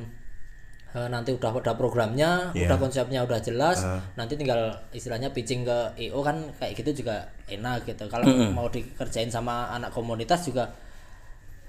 eh, 0.90 1.08
nanti 1.08 1.30
udah 1.30 1.52
ada 1.54 1.76
programnya, 1.76 2.50
Iya. 2.52 2.66
udah 2.66 2.78
konsepnya 2.80 3.22
udah 3.22 3.38
jelas, 3.40 3.78
nanti 4.16 4.34
tinggal 4.34 4.58
istilahnya 4.90 5.30
pitching 5.30 5.62
ke 5.62 5.78
IO 6.02 6.18
kan 6.20 6.40
kayak 6.58 6.74
gitu 6.76 7.04
juga 7.04 7.16
enak 7.46 7.86
gitu. 7.86 8.08
Kalau 8.08 8.26
mau 8.50 8.66
dikerjain 8.68 9.30
sama 9.30 9.70
anak 9.70 9.92
komunitas 9.92 10.42
juga 10.44 10.66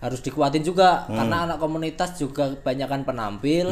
harus 0.01 0.25
dikuatin 0.25 0.65
juga 0.65 1.05
Mm. 1.05 1.13
karena 1.13 1.37
anak 1.45 1.59
komunitas 1.59 2.17
juga 2.17 2.49
kebanyakan 2.55 3.05
penampil 3.05 3.67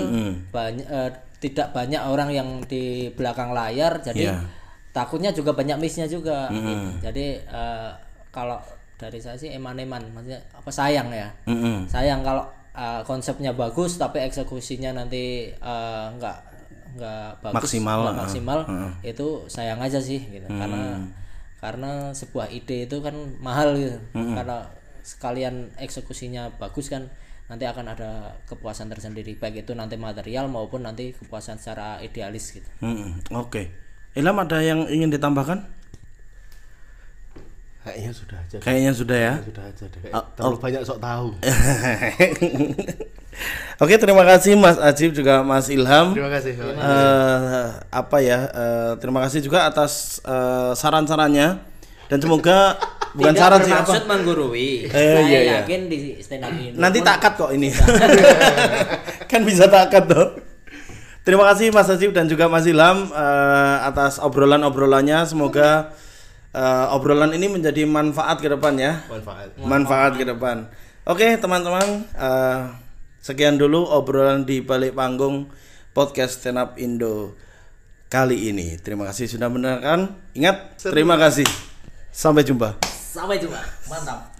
banyak 0.53 0.85
eh, 0.87 1.11
tidak 1.41 1.73
banyak 1.73 2.03
orang 2.05 2.29
yang 2.29 2.49
di 2.63 3.09
belakang 3.09 3.57
layar 3.57 4.03
jadi 4.03 4.25
Iya. 4.29 4.37
Takutnya 4.91 5.31
juga 5.31 5.53
banyak 5.53 5.79
missnya 5.79 6.09
juga 6.09 6.49
gitu. 6.51 6.87
jadi 7.05 7.27
eh, 7.45 7.91
kalau 8.33 8.59
dari 8.99 9.23
saya 9.23 9.39
sih 9.39 9.55
eman-eman 9.55 10.03
maksudnya 10.11 10.41
apa 10.51 10.71
sayang 10.73 11.09
ya 11.15 11.29
Mm-mm. 11.47 11.87
sayang 11.87 12.21
kalau 12.27 12.45
eh, 12.75 13.03
konsepnya 13.07 13.55
bagus 13.55 13.95
tapi 13.97 14.19
eksekusinya 14.27 14.97
nanti 14.97 15.53
eh, 15.55 16.05
nggak 16.19 16.37
nggak 16.99 17.45
bagus 17.45 17.57
Maksimal, 17.69 17.99
nggak 18.01 18.17
maksimal 18.27 18.59
itu 19.05 19.27
sayang 19.47 19.79
aja 19.79 20.01
sih 20.01 20.19
gitu 20.25 20.49
karena 20.49 20.99
karena 21.59 22.11
sebuah 22.15 22.49
ide 22.51 22.87
itu 22.87 22.97
kan 23.03 23.15
mahal 23.39 23.75
gitu 23.77 23.99
karena 24.35 24.59
sekalian 25.05 25.69
eksekusinya 25.79 26.59
bagus 26.59 26.89
kan 26.89 27.07
nanti 27.49 27.65
akan 27.65 27.97
ada 27.97 28.37
kepuasan 28.45 28.93
tersendiri 28.93 29.33
baik 29.41 29.65
itu 29.65 29.73
nanti 29.73 29.97
material 29.97 30.53
maupun 30.53 30.85
nanti 30.85 31.17
kepuasan 31.17 31.57
secara 31.57 31.97
idealis 31.99 32.53
gitu 32.53 32.69
Mm-mm. 32.85 33.25
Oke. 33.33 33.73
Ilham 34.19 34.37
ada 34.37 34.59
yang 34.59 34.85
ingin 34.87 35.09
ditambahkan? 35.09 35.65
kayaknya 37.81 38.13
sudah 38.13 38.37
aja 38.37 38.57
Kayaknya 38.61 38.93
sudah 38.93 39.17
ya. 39.19 39.35
sudah 39.41 39.65
aja 39.65 39.85
deh 39.89 40.01
Oh, 40.13 40.25
terlalu 40.37 40.57
banyak 40.61 40.83
sok 40.85 40.99
tahu 41.01 41.27
Oke, 43.79 43.95
terima 43.97 44.27
kasih 44.27 44.59
Mas 44.59 44.77
Ajib 44.77 45.15
juga 45.15 45.41
Mas 45.41 45.71
Ilham. 45.71 46.13
terima 46.13 46.29
kasih 46.29 46.53
Eh, 46.53 47.67
apa 47.89 48.17
ya? 48.19 48.39
eh, 48.45 48.93
terima 48.99 49.23
kasih 49.23 49.41
juga 49.41 49.65
atas 49.65 50.19
eh, 50.21 50.73
saran-sarannya 50.75 51.63
dan 52.09 52.19
semoga 52.19 52.77
bukan 53.17 53.33
Tidak 53.33 53.41
saran 53.41 53.61
sih 53.63 53.73
apa. 53.73 53.93
menggurui 54.05 54.85
Eh, 54.85 54.91
saya 54.91 55.21
iya, 55.23 55.39
iya. 55.41 55.53
yakin 55.63 55.81
di 55.87 55.97
stand 56.21 56.43
up 56.43 56.51
ini 56.53 56.75
Nanti 56.75 56.99
pun 56.99 57.07
tak 57.07 57.17
cut 57.23 57.33
kok 57.39 57.51
ini. 57.55 57.69
kan 59.31 59.41
bisa 59.45 59.65
tak 59.65 59.89
cut 59.89 60.05
tuh. 60.05 60.29
Terima 61.29 61.45
kasih 61.45 61.69
Mas 61.77 61.93
Ajib 61.93 62.17
dan 62.17 62.25
juga 62.25 62.49
Mas 62.49 62.65
Ilham 62.65 63.13
eh, 63.13 63.77
atas 63.85 64.17
obrolan-obrolannya. 64.17 65.29
Semoga 65.29 65.93
eh, 66.57 66.87
obrolan 66.97 67.37
ini 67.37 67.53
menjadi 67.53 67.85
manfaat 67.85 68.41
ke 68.41 68.49
depan 68.49 68.73
ya. 68.81 69.05
manfaat 69.13 69.53
manfaat 69.61 70.17
ke 70.17 70.25
depan. 70.25 70.73
Oke 71.05 71.37
teman-teman, 71.37 72.09
eh, 72.17 72.73
sekian 73.21 73.61
dulu 73.61 73.85
obrolan 73.93 74.49
di 74.49 74.65
balik 74.65 74.97
panggung 74.97 75.53
podcast 75.93 76.41
Stand 76.41 76.65
Up 76.65 76.71
Indo 76.81 77.37
kali 78.09 78.49
ini. 78.49 78.81
Terima 78.81 79.05
kasih 79.05 79.29
sudah 79.29 79.53
mendengarkan. 79.53 80.17
Ingat, 80.33 80.81
terima 80.81 81.21
kasih. 81.21 81.45
Sampai 82.09 82.41
jumpa. 82.41 82.81
sampai 83.09 83.37
jumpa 83.37 83.61
mantap 83.89 84.38